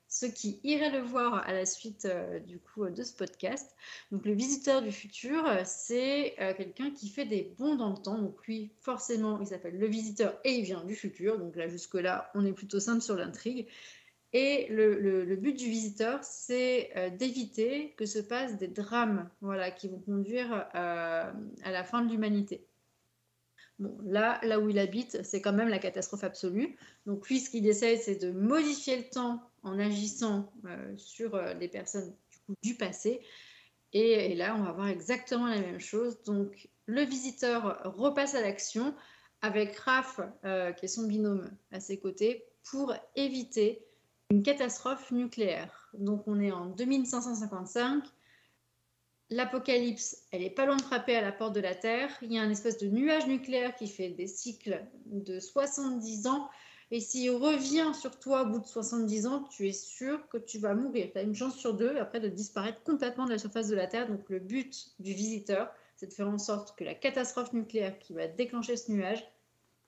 [0.08, 2.06] ceux qui iraient le voir à la suite
[2.46, 3.74] du coup de ce podcast.
[4.12, 8.18] Donc le visiteur du futur, c'est quelqu'un qui fait des bonds dans le temps.
[8.18, 11.38] Donc lui, forcément, il s'appelle le visiteur et il vient du futur.
[11.38, 13.66] Donc là, jusque-là, on est plutôt simple sur l'intrigue.
[14.38, 19.88] Et le, but du visiteur, c'est euh, d'éviter que se passent des drames voilà, qui
[19.88, 21.32] vont conduire euh,
[21.62, 22.66] à la fin de l'humanité.
[23.78, 26.76] Bon, là, là où il habite, c'est quand même la catastrophe absolue.
[27.06, 31.54] Donc lui, ce qu'il essaie, c'est de modifier le temps en agissant euh, sur euh,
[31.54, 32.14] les personnes
[32.62, 33.22] du, passé.
[33.94, 36.22] Et, là, on va voir exactement la même chose.
[36.24, 38.94] Donc le visiteur repasse à l'action
[39.40, 40.20] avec Raph,
[40.76, 43.85] qui est son binôme à ses côtés, pour éviter
[44.30, 45.88] une catastrophe nucléaire.
[45.94, 48.04] Donc on est en 2555.
[49.30, 52.10] L'apocalypse, elle est pas loin de frapper à la porte de la Terre.
[52.22, 56.48] Il y a un espèce de nuage nucléaire qui fait des cycles de 70 ans.
[56.92, 60.58] Et s'il revient sur toi au bout de 70 ans, tu es sûr que tu
[60.58, 61.08] vas mourir.
[61.12, 63.88] Tu as une chance sur deux après de disparaître complètement de la surface de la
[63.88, 64.06] Terre.
[64.06, 68.12] Donc le but du visiteur, c'est de faire en sorte que la catastrophe nucléaire qui
[68.12, 69.26] va déclencher ce nuage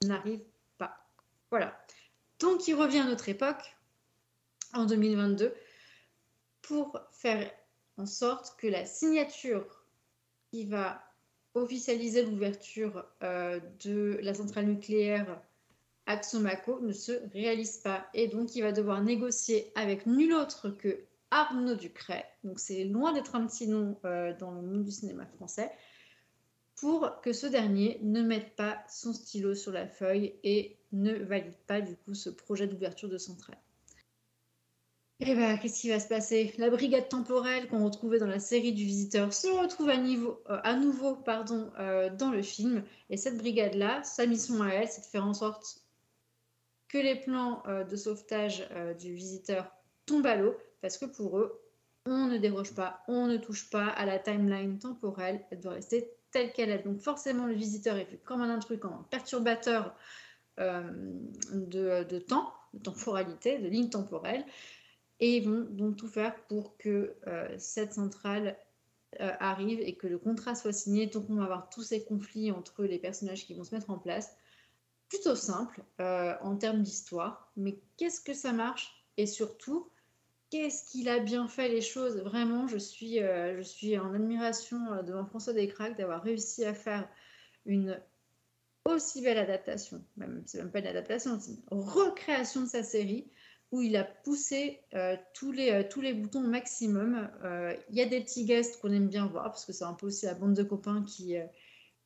[0.02, 0.42] n'arrive
[0.78, 1.06] pas.
[1.50, 1.78] Voilà.
[2.40, 3.77] Donc il revient à notre époque,
[4.74, 5.54] en 2022,
[6.62, 7.50] pour faire
[7.96, 9.84] en sorte que la signature
[10.50, 11.02] qui va
[11.54, 15.40] officialiser l'ouverture euh, de la centrale nucléaire
[16.06, 18.06] Axomaco ne se réalise pas.
[18.14, 22.24] Et donc, il va devoir négocier avec nul autre que Arnaud Ducret.
[22.44, 25.70] Donc c'est loin d'être un petit nom euh, dans le monde du cinéma français.
[26.76, 31.56] Pour que ce dernier ne mette pas son stylo sur la feuille et ne valide
[31.66, 33.58] pas du coup ce projet d'ouverture de centrale.
[35.20, 36.54] Et ben, qu'est-ce qui va se passer?
[36.58, 41.18] La brigade temporelle qu'on retrouvait dans la série du Visiteur se retrouve à, euh, nouveau
[41.26, 42.84] euh, dans le film.
[43.10, 45.82] Et cette brigade-là, sa mission à elle, c'est de faire en sorte
[46.88, 48.68] que les plans euh, de sauvetage
[49.00, 49.72] du Visiteur
[50.06, 51.60] tombent à l'eau, parce que pour eux,
[52.06, 56.12] on ne déroge pas, on ne touche pas à la timeline temporelle, elle doit rester
[56.30, 56.84] telle qu'elle est.
[56.84, 59.96] Donc forcément, le Visiteur est vu comme un intrus, comme un perturbateur
[60.58, 64.44] de temps, de temporalité, de ligne temporelle
[65.20, 68.56] et ils vont donc tout faire pour que euh, cette centrale
[69.20, 71.06] euh, arrive et que le contrat soit signé.
[71.06, 73.98] Donc on va avoir tous ces conflits entre les personnages qui vont se mettre en
[73.98, 74.36] place.
[75.08, 79.06] Plutôt simple euh, en termes d'histoire, mais qu'est-ce que ça marche?
[79.16, 79.90] Et surtout,
[80.50, 82.18] qu'est-ce qu'il a bien fait les choses?
[82.18, 87.08] Vraiment, je suis, je suis en admiration devant François Descraques d'avoir réussi à faire
[87.64, 87.98] une
[88.84, 93.30] aussi belle adaptation, même c'est même pas une adaptation, c'est une recréation de sa série
[93.70, 97.28] où il a poussé euh, tous, les, euh, tous les boutons au maximum.
[97.44, 99.92] Euh, Il y a des petits guests qu'on aime bien voir, parce que c'est un
[99.94, 101.36] peu aussi la bande de copains qui,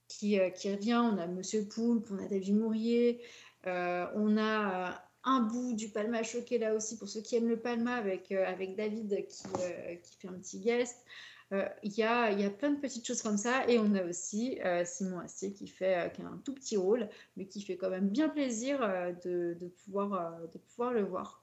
[0.08, 1.00] qui, revient.
[1.02, 3.20] On a Monsieur Poulpe, on a David Mourier,
[3.64, 7.94] on a un bout du Palma choqué là aussi, pour ceux qui aiment le Palma,
[7.94, 9.44] avec, avec David qui,
[10.02, 10.98] qui fait un petit guest.
[11.52, 13.68] Il y, a, y a plein de petites choses comme ça.
[13.68, 17.46] Et on a aussi Simon Astier qui fait qui a un tout petit rôle, mais
[17.46, 18.80] qui fait quand même bien plaisir
[19.24, 21.42] de, de pouvoir, de pouvoir le voir.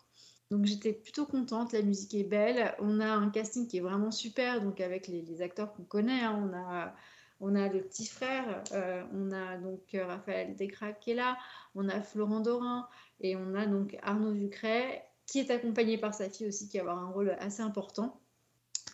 [0.49, 2.73] Donc j'étais plutôt contente, la musique est belle.
[2.79, 6.21] On a un casting qui est vraiment super, donc avec les, acteurs qu'on connaît.
[6.21, 6.49] hein.
[6.49, 6.95] On, a,
[7.39, 11.37] on a le petit frère, euh, on a donc euh, Raphaël Descraques qui est là,
[11.75, 12.87] on a Florent Dorin
[13.21, 16.91] et on a donc Arnaud Ducret qui est accompagné par sa fille aussi qui va
[16.91, 18.19] avoir un rôle assez important,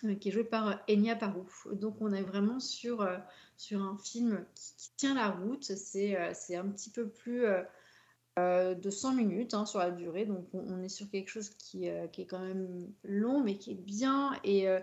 [0.04, 1.48] euh, qui est joué par Enya Parou.
[1.72, 3.08] Donc on est vraiment sur,
[3.56, 5.64] sur un film qui, qui tient la route.
[5.64, 7.46] C'est un petit peu plus...
[8.38, 10.26] euh, de 100 minutes hein, sur la durée.
[10.26, 13.72] Donc on, est sur quelque chose qui, euh, qui est quand même long, mais qui
[13.72, 14.34] est bien.
[14.44, 14.80] Et, euh,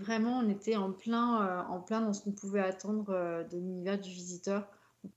[0.00, 4.10] vraiment, on était en plein, en plein dans ce qu'on pouvait attendre de l'univers du
[4.10, 4.68] visiteur.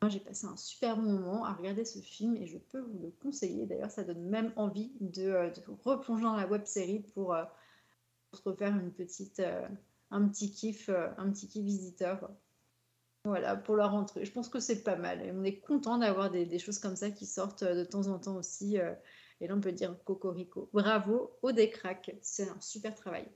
[0.01, 2.99] Moi, j'ai passé un super bon moment à regarder ce film et je peux vous
[2.99, 3.65] le conseiller.
[3.65, 5.51] D'ailleurs, ça donne même envie de,
[5.83, 7.35] replonger dans la web série pour,
[8.43, 12.29] refaire un petit kiff, un petit kiff visiteur.
[13.25, 14.23] Voilà, pour la rentrée.
[14.23, 15.21] Je pense que c'est pas mal.
[15.25, 18.07] Et on est content d'avoir des, des choses comme ça qui sortent euh, de temps
[18.07, 18.79] en temps aussi.
[18.79, 18.93] euh,
[19.41, 20.69] et là, on peut dire cocorico.
[20.73, 22.15] Bravo au décrac.
[22.21, 23.27] C'est un super travail.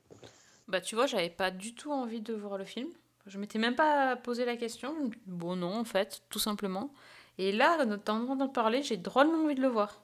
[0.67, 2.89] Bah tu vois, j'avais pas du tout envie de voir le film.
[3.25, 4.93] Je m'étais même pas posé la question.
[5.25, 6.91] Bon non, en fait, tout simplement.
[7.37, 10.01] Et là, de t'entendre parler, j'ai drôlement envie de le voir.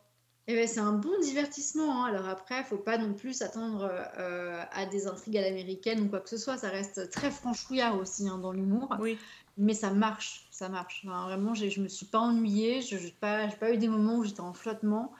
[0.47, 2.03] Eh ben, c'est un bon divertissement.
[2.03, 2.09] hein.
[2.09, 6.19] Alors après, faut pas non plus s'attendre euh, à des intrigues à l'américaine ou quoi
[6.19, 6.57] que ce soit.
[6.57, 8.89] Ça reste très franchouillard aussi hein, dans l'humour.
[8.99, 9.17] Oui.
[9.57, 11.05] Mais ça marche, ça marche.
[11.05, 12.81] Vraiment, je me suis pas ennuyée.
[12.81, 15.13] Je n'ai pas, pas eu des moments où j'étais en flottement.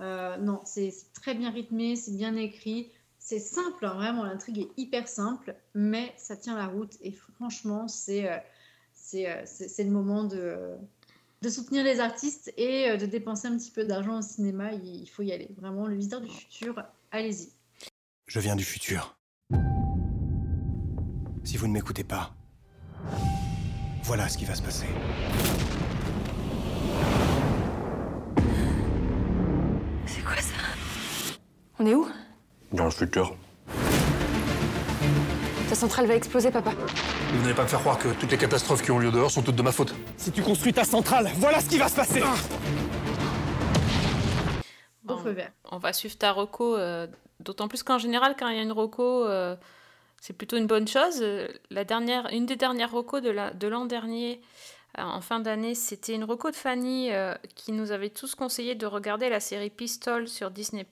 [0.00, 2.90] Euh, non, c'est très bien rythmé, c'est bien écrit.
[3.18, 6.94] C'est simple, hein, vraiment, l'intrigue est hyper simple, mais ça tient la route.
[7.00, 8.36] Et franchement, c'est euh,
[9.14, 9.44] euh,
[9.78, 10.76] le moment de,
[11.40, 14.72] de soutenir les artistes et de dépenser un petit peu d'argent au cinéma.
[14.72, 15.48] Il, il faut y aller.
[15.56, 17.48] Vraiment, le visiteur du futur, allez-y.
[18.26, 19.16] Je viens du futur.
[21.44, 22.34] Si vous ne m'écoutez pas,
[24.04, 24.86] voilà ce qui va se passer.
[30.06, 30.54] C'est quoi ça?
[31.78, 32.06] On est où?
[32.72, 33.34] Dans le futur.
[35.70, 36.72] Ta centrale va exploser, papa.
[37.32, 39.42] Vous n'allez pas me faire croire que toutes les catastrophes qui ont lieu dehors sont
[39.42, 39.94] toutes de ma faute.
[40.18, 42.22] Si tu construis ta centrale, voilà ce qui va se passer
[45.08, 45.50] Au feu vert.
[45.72, 47.06] On va suivre ta reco, euh,
[47.40, 49.56] d'autant plus qu'en général, quand il y a une reco, euh,
[50.24, 51.18] c'est plutôt une bonne chose.
[51.20, 51.48] Euh,
[52.30, 54.40] une des dernières recos de la- de l'an dernier,
[54.98, 58.74] euh, en fin d'année, c'était une reco de Fanny euh, qui nous avait tous conseillé
[58.74, 60.86] de regarder la série Pistol sur Disney+.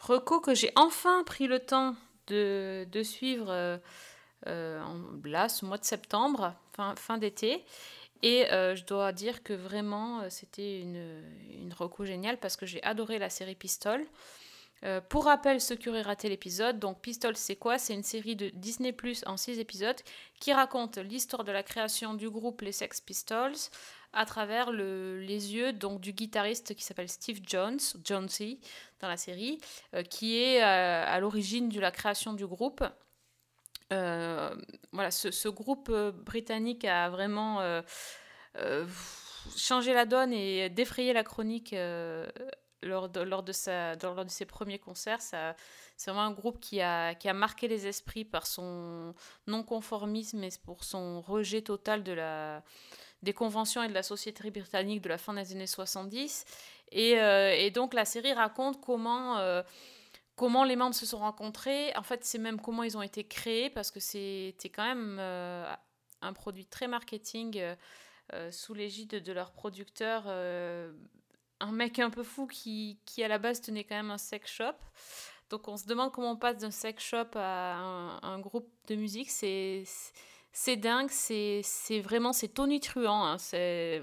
[0.00, 1.94] Reco que j'ai enfin pris le temps
[2.26, 3.78] de, suivre
[4.44, 6.54] là, ce mois de septembre,
[6.96, 7.64] fin, d'été.
[8.24, 11.72] Et je dois dire que vraiment, c'était une, une
[12.04, 14.04] géniale parce que j'ai adoré la série Pistol.
[14.84, 17.78] Euh, pour rappel, ceux qui auraient raté l'épisode, donc Pistol, c'est quoi?
[17.78, 20.00] C'est une série de Disney Plus en 6 épisodes
[20.40, 23.56] qui raconte l'histoire de la création du groupe Les Sex Pistols
[24.12, 28.60] à travers le- les yeux donc du guitariste qui s'appelle Steve Jones, Jonesy
[29.00, 29.60] dans la série,
[29.94, 32.84] euh, qui est euh, à l'origine de la création du groupe.
[33.90, 37.82] Voilà, ce, groupe britannique a vraiment
[39.56, 41.74] changé la donne et défrayé la chronique
[42.82, 45.20] lors de, lors de, sa, lors de ses premiers concerts.
[45.20, 49.14] C'est vraiment un groupe qui a, qui a marqué les esprits par son
[49.46, 52.62] non-conformisme et pour son rejet total de la,
[53.22, 56.44] des conventions et de la société britannique de la fin des années 70.
[56.92, 59.62] Et, euh, et donc la série raconte comment, euh,
[60.36, 61.92] comment les membres se sont rencontrés.
[61.96, 65.70] En fait, c'est même comment ils ont été créés parce que c'était quand même euh,
[66.22, 67.60] un produit très marketing
[68.50, 70.24] sous l'égide de leur producteur.
[71.60, 74.50] Un mec un peu fou qui, qui, à la base, tenait quand même un sex
[74.50, 74.74] shop.
[75.50, 77.76] Donc, on se demande comment on passe d'un sex shop à
[78.22, 79.30] un, groupe de musique.
[79.30, 79.84] C'est
[80.52, 83.24] c'est dingue, c'est c'est vraiment c'est tonitruant.
[83.24, 84.02] Hein, c'est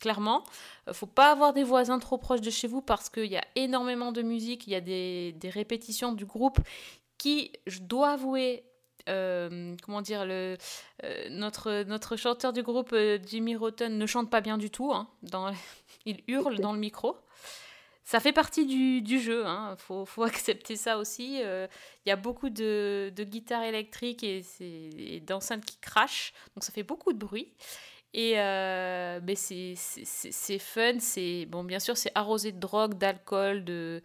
[0.00, 0.44] clairement,
[0.88, 3.44] euh, faut pas avoir des voisins trop proches de chez vous parce qu'il y a
[3.56, 6.58] énormément de musique, il y a des, des répétitions du groupe
[7.16, 8.64] qui, je dois avouer,
[9.08, 10.56] euh, comment dire, le,
[11.04, 14.92] euh, notre, notre chanteur du groupe, euh, Jimmy Rotten, ne chante pas bien du tout.
[14.92, 15.52] hein, dans,
[16.06, 17.16] il hurle dans le micro.
[18.04, 21.40] Ça fait partie du, du jeu, il hein, faut, faut accepter ça aussi.
[21.40, 21.68] Il
[22.06, 26.82] y a beaucoup de, de guitares électriques et, et d'enceintes qui crachent, donc ça fait
[26.84, 27.52] beaucoup de bruit.
[28.14, 34.02] Et euh, mais c'est fun, c'est bon bien sûr c'est arrosé de drogue, d'alcool, de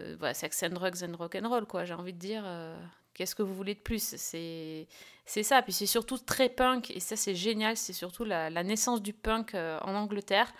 [0.00, 1.84] euh, voilà, sex and drugs and rock and roll quoi.
[1.84, 2.76] J'ai envie de dire, euh,
[3.20, 4.14] qu'est-ce que vous voulez de plus?
[4.16, 5.60] C'est ça.
[5.60, 7.76] Puis c'est surtout très punk et ça c'est génial.
[7.76, 10.50] C'est surtout la, naissance du punk euh, en Angleterre.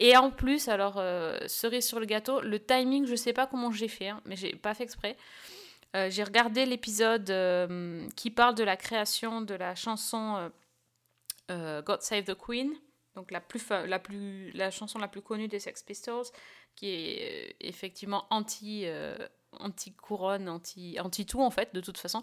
[0.00, 3.70] Et en plus, alors euh, cerise sur le gâteau, le timing, je sais pas comment
[3.70, 5.16] j'ai fait, hein, mais j'ai pas fait exprès.
[5.96, 7.32] Euh, j'ai regardé l'épisode
[8.16, 10.50] qui parle de la création de la chanson
[11.48, 12.74] God Save the Queen,
[13.14, 16.26] donc la, plus, la, plus, la chanson la plus connue des Sex Pistols,
[16.76, 19.16] qui est effectivement anti, euh,
[19.58, 22.22] anti-couronne, anti, anti-tout en fait, de toute façon.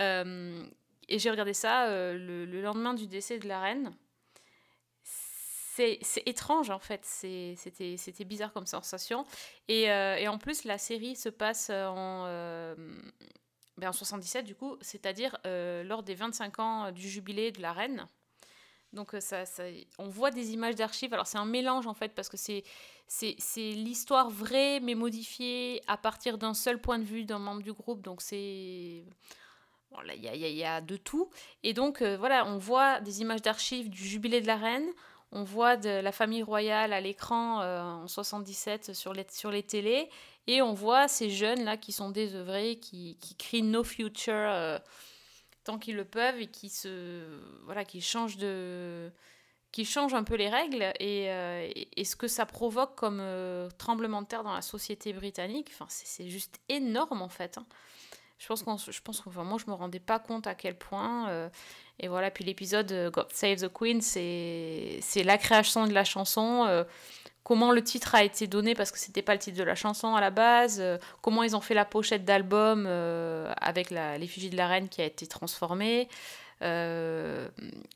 [0.00, 0.66] Euh,
[1.08, 3.96] et j'ai regardé ça euh, le, le lendemain du décès de la reine.
[5.02, 9.26] C'est étrange en fait, c'était bizarre comme sensation.
[9.68, 12.24] Et, euh, et en plus, la série se passe en,
[13.76, 18.06] ben, en 77 du coup, c'est-à-dire lors des 25 ans du jubilé de la reine.
[18.92, 19.44] Donc euh, ça,
[19.98, 21.12] on voit des images d'archives.
[21.12, 22.64] Alors c'est un mélange en fait parce que c'est
[23.08, 27.72] c'est l'histoire vraie mais modifiée à partir d'un seul point de vue d'un membre du
[27.72, 28.02] groupe.
[28.02, 29.04] Donc c'est
[29.90, 31.30] bon, là il y a, y y a de tout.
[31.62, 34.88] Et donc euh, voilà, on voit des images d'archives du jubilé de la reine.
[35.32, 39.62] On voit de la famille royale à l'écran euh, en 77 sur les, sur les
[39.62, 40.08] télés.
[40.46, 44.78] Et on voit ces jeunes là qui sont désœuvrés, qui, qui crient No Future euh,
[45.66, 47.24] tant qu'ils le peuvent et qui se
[47.64, 49.10] voilà qui changent de
[49.72, 51.68] qui changent un peu les règles et, euh,
[52.02, 56.28] ce que ça provoque comme euh, tremblement de terre dans la société britannique enfin c'est
[56.28, 57.66] juste énorme en fait hein.
[58.38, 61.28] je pense qu'on je pense enfin, moi je me rendais pas compte à quel point
[61.30, 61.48] euh,
[61.98, 66.84] et voilà puis l'épisode God Save the Queen c'est c'est la création de la chanson
[67.46, 70.16] comment le titre a été donné parce que c'était pas le titre de la chanson
[70.16, 74.56] à la base, euh, comment ils ont fait la pochette d'album euh, avec l'effigie de
[74.56, 76.08] la reine qui a été transformée.
[76.62, 77.48] Euh,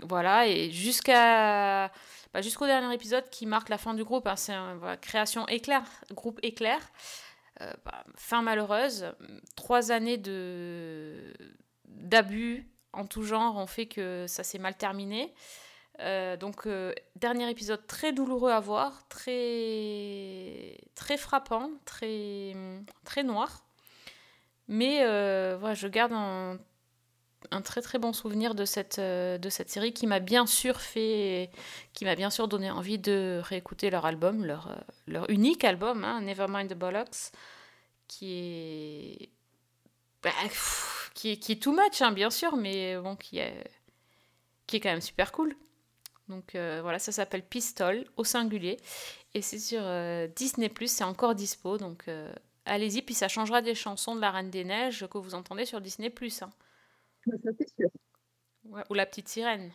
[0.02, 1.90] voilà, et jusqu'à
[2.32, 5.48] bah, jusqu'au dernier épisode qui marque la fin du groupe, hein, c'est un voilà, création
[5.48, 5.82] éclair,
[6.12, 6.78] groupe éclair.
[7.84, 9.12] Bah, fin malheureuse,
[9.56, 10.16] trois années
[11.88, 15.34] d'abus en tout genre ont fait que ça s'est mal terminé.
[16.00, 22.54] Euh, donc, euh, dernier épisode très douloureux à voir, très, très frappant, très,
[23.04, 23.64] très noir.
[24.68, 26.58] Mais euh, je garde un,
[27.62, 31.50] très très bon souvenir de cette, euh, de cette série qui m'a bien sûr fait,
[31.92, 36.20] qui m'a bien sûr donné envie de réécouter leur album, leur, leur unique album, hein,
[36.22, 37.32] Nevermind the Bollocks,
[38.08, 39.30] qui est,
[40.22, 43.64] bah, pff, qui est, qui est too much, hein, bien sûr, mais bon, qui est,
[44.66, 45.56] qui est quand même super cool.
[46.30, 48.78] Donc euh, voilà, ça s'appelle Pistol au singulier
[49.34, 52.32] et c'est sur euh, Disney c'est encore dispo donc euh,
[52.64, 55.80] allez-y puis ça changera des chansons de la Reine des Neiges que vous entendez sur
[55.80, 56.50] Disney hein.
[57.26, 57.88] Ça, c'est sûr.
[58.64, 59.72] Ouais, ou la petite sirène.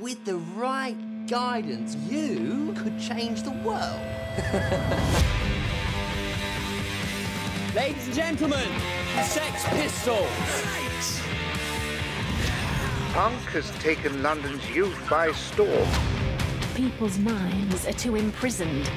[0.00, 4.00] With the right guidance, you could change the world.
[7.76, 8.68] Ladies and gentlemen,
[9.22, 10.83] Sex Pistols.
[13.14, 15.88] Punk has taken London's youth by storm.
[16.74, 18.90] People's minds are too imprisoned.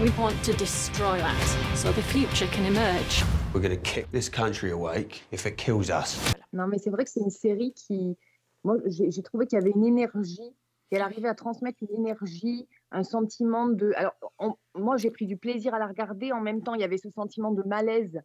[0.00, 3.24] We want to destroy that so the future can emerge.
[3.52, 6.18] We're gonna kick this country awake if it kills us.
[6.52, 8.16] Non, mais c'est vrai que c'est une série qui.
[8.64, 10.50] Moi, j'ai trouvé qu'il y avait une énergie,
[10.90, 13.92] qu'elle arrivait à transmettre une énergie, un sentiment de.
[13.96, 16.32] Alors, on- moi, j'ai pris du plaisir à la regarder.
[16.32, 18.18] En même temps, il y avait ce sentiment de malaise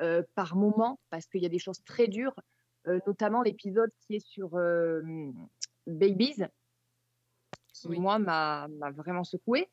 [0.00, 2.34] euh, par moment, parce qu'il y a des choses très dures,
[3.06, 5.02] notamment l'épisode qui est sur euh,
[5.86, 6.44] Babies,
[7.72, 9.68] qui, moi, m'a vraiment secoué.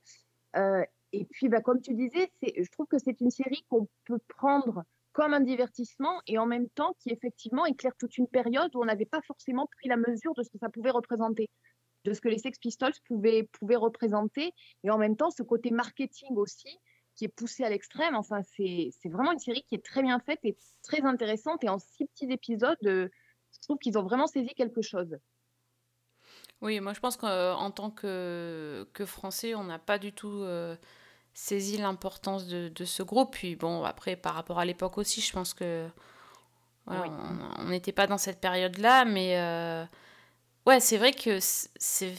[0.55, 0.83] Euh,
[1.13, 4.83] Et puis, bah, comme tu disais, je trouve que c'est une série qu'on peut prendre
[5.13, 8.85] comme un divertissement et en même temps qui effectivement éclaire toute une période où on
[8.85, 11.49] n'avait pas forcément pris la mesure de ce que ça pouvait représenter,
[12.05, 15.69] de ce que les Sex Pistols pouvaient, pouvaient représenter et en même temps ce côté
[15.71, 16.79] marketing aussi
[17.21, 18.15] qui est poussé à l'extrême.
[18.15, 21.77] Enfin, c'est vraiment une série qui est très bien faite et très intéressante et en
[21.77, 23.09] six petits épisodes, euh,
[23.53, 25.19] je trouve qu'ils ont vraiment saisi quelque chose.
[26.61, 30.75] Oui, moi je pense qu'en tant que, que Français, on n'a pas du tout euh,
[31.35, 33.33] saisi l'importance de, de, ce groupe.
[33.33, 35.87] Puis bon, après, par rapport à l'époque aussi, je pense que
[36.87, 39.05] on n'était pas dans cette période-là.
[39.05, 39.85] Mais euh,
[40.65, 42.15] ouais, c'est vrai que c'est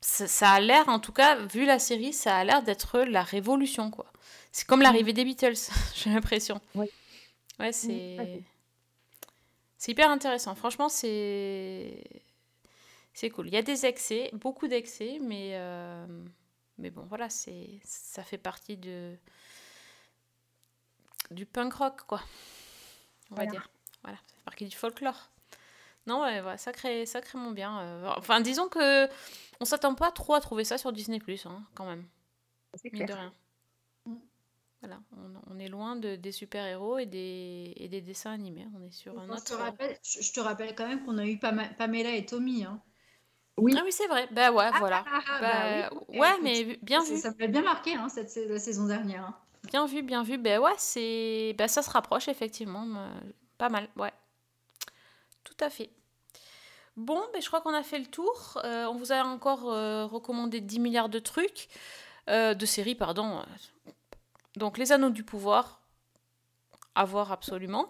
[0.00, 3.90] ça, a l'air, en tout cas, vu la série, ça a l'air d'être la révolution,
[3.90, 4.06] quoi.
[4.54, 5.56] C'est comme l'arrivée des Beatles,
[5.96, 6.60] j'ai l'impression.
[6.76, 6.86] Oui.
[7.58, 8.40] Ouais, c'est...
[9.76, 10.54] C'est hyper intéressant.
[10.54, 12.04] Franchement, c'est
[13.12, 13.48] c'est cool.
[13.48, 16.06] Il y a des excès, beaucoup d'excès, mais, euh,
[16.78, 19.16] mais bon, voilà, c'est, ça fait partie de,
[21.32, 22.22] du punk rock, quoi.
[23.32, 23.68] On va dire.
[24.02, 25.30] Voilà, ça fait partie du folklore.
[26.06, 27.80] Non, ouais, ouais, sacré, sacrément bien.
[27.80, 29.08] Euh, enfin, disons que
[29.58, 32.06] on s'attend pas trop à trouver ça sur Disney+, hein, quand même.
[32.76, 33.32] C'est de rien.
[34.84, 35.00] Voilà,
[35.50, 38.66] on, est loin de, des super-héros et des, et des dessins animés.
[38.76, 39.44] On est sur un autre...
[39.44, 42.64] Te rappelle, je te rappelle quand même qu'on a eu Pamela et Tommy.
[42.64, 42.82] Hein.
[43.56, 43.74] Oui.
[43.78, 44.28] Ah oui, c'est vrai.
[44.30, 45.04] Bah ouais, ah, voilà.
[45.06, 47.16] Ah, ah, bah, bah ouais, mais bien vu.
[47.16, 49.24] Ça m'a bien marqué hein, cette la saison dernière.
[49.24, 49.36] Hein.
[49.64, 50.36] Bien vu, bien vu.
[50.36, 52.86] Bah ouais, c'est bah ça se rapproche effectivement,
[53.56, 54.12] pas mal, ouais.
[55.44, 55.90] Tout à fait.
[56.96, 58.60] Bon, ben, je crois qu'on a fait le tour.
[58.64, 61.68] Euh, on vous a encore euh, recommandé 10 milliards de trucs,
[62.28, 63.42] euh, de séries, pardon.
[64.56, 65.80] Donc, Les Anneaux du Pouvoir,
[66.94, 67.88] à voir absolument.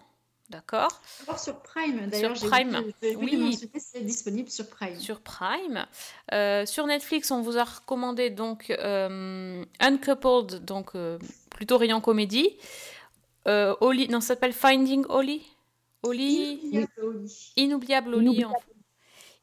[0.49, 1.01] D'accord.
[1.37, 2.37] sur Prime, d'ailleurs.
[2.37, 2.83] Sur Prime,
[3.17, 3.57] oui.
[3.77, 4.95] C'est disponible sur Prime.
[4.95, 5.87] Sur Prime.
[6.33, 11.17] Euh, sur Netflix, on vous a recommandé donc euh, Uncoupled, donc euh,
[11.49, 12.57] plutôt rayon comédie.
[13.47, 15.41] Oli, non, ça s'appelle Finding Oli?
[16.03, 16.87] Oli?
[17.55, 18.25] Inoubliable Oli.
[18.25, 18.53] Inoubliable.
[18.53, 18.59] En,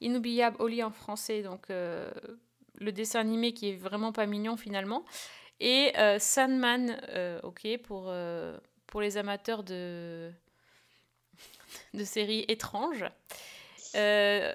[0.01, 5.05] Inoubliable Oli en français, donc le dessin animé qui est vraiment pas mignon finalement.
[5.65, 7.01] Et Sandman,
[7.45, 8.13] ok, pour,
[8.87, 10.31] pour les amateurs de
[11.95, 13.05] de séries étranges.
[13.95, 14.55] Euh,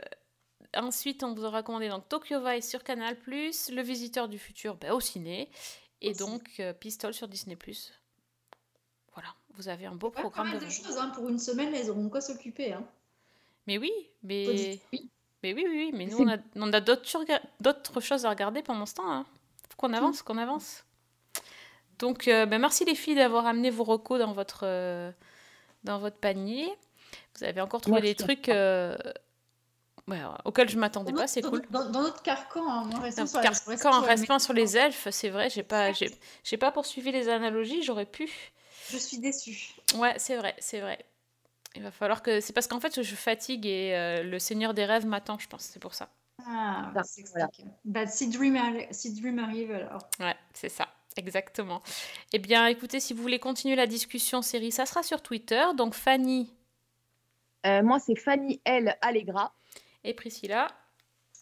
[0.75, 4.93] ensuite, on vous a recommandé donc Tokyo Vice sur Canal+, Le Visiteur du Futur bah,
[4.93, 5.49] au ciné,
[6.01, 7.57] et donc euh, Pistol sur Disney+.
[9.13, 10.51] Voilà, vous avez un beau programme.
[10.51, 11.11] Pas de, de choses, hein.
[11.15, 12.73] pour une semaine, elles auront quoi s'occuper.
[12.73, 12.85] Hein.
[13.65, 13.91] Mais oui,
[14.23, 14.79] mais...
[15.43, 17.05] Mais oui, oui, oui, mais nous, on a, on a d'autres
[18.01, 19.09] choses à regarder pendant ce temps.
[19.09, 19.23] Hein.
[19.69, 20.84] Faut qu'on avance, qu'on avance.
[21.99, 25.13] Donc, euh, bah, merci les filles d'avoir amené vos recos dans votre,
[25.83, 26.71] dans votre panier.
[27.37, 28.95] Vous avez encore trouvé des trucs euh,
[30.45, 31.61] auxquels je m'attendais pas, c'est cool.
[31.69, 35.91] Dans, notre carcan, hein, en restant, sur, carcan, sur, les elfes, c'est vrai, j'ai pas,
[35.91, 38.29] j'ai pas poursuivi les analogies, j'aurais pu.
[38.89, 39.75] Je suis déçue.
[39.95, 41.05] Ouais, c'est vrai, c'est vrai.
[41.75, 42.39] Il va falloir que.
[42.39, 45.63] C'est parce qu'en fait, je fatigue et euh, le Seigneur des rêves m'attend, je pense,
[45.63, 46.09] c'est pour ça.
[46.47, 47.49] Ah, c'est voilà.
[47.83, 48.57] Bah, si Dream,
[48.91, 50.07] si Dream arrive alors.
[50.19, 50.87] Ouais, c'est ça.
[51.18, 51.81] Exactement.
[52.34, 55.64] Eh bien, écoutez, si vous voulez continuer la discussion série, ça sera sur Twitter.
[55.76, 56.53] Donc, Fanny,
[57.65, 58.95] euh, moi, c'est Fanny L.
[59.02, 59.53] Allegra.
[60.03, 60.68] Et Priscilla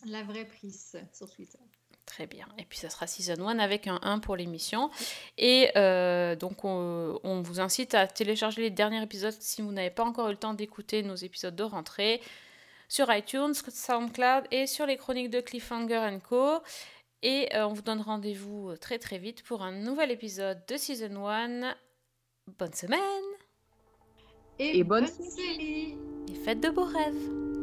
[0.05, 1.59] La vraie Pris sur Twitter.
[2.05, 2.47] Très bien.
[2.59, 4.91] Et puis ça sera Season 1 avec un 1 pour l'émission.
[5.37, 10.03] Et euh, donc on, vous incite à télécharger les derniers épisodes si vous n'avez pas
[10.03, 12.21] encore eu le temps d'écouter nos épisodes de rentrée
[12.89, 16.59] sur iTunes, SoundCloud et sur les chroniques de Cliffhanger Co.
[17.21, 21.27] Et euh, on vous donne rendez-vous très très vite pour un nouvel épisode de Season
[21.27, 21.75] 1.
[22.59, 22.99] Bonne semaine
[24.59, 25.97] et, bonne, série.
[26.29, 27.54] Et faites de beaux rêves.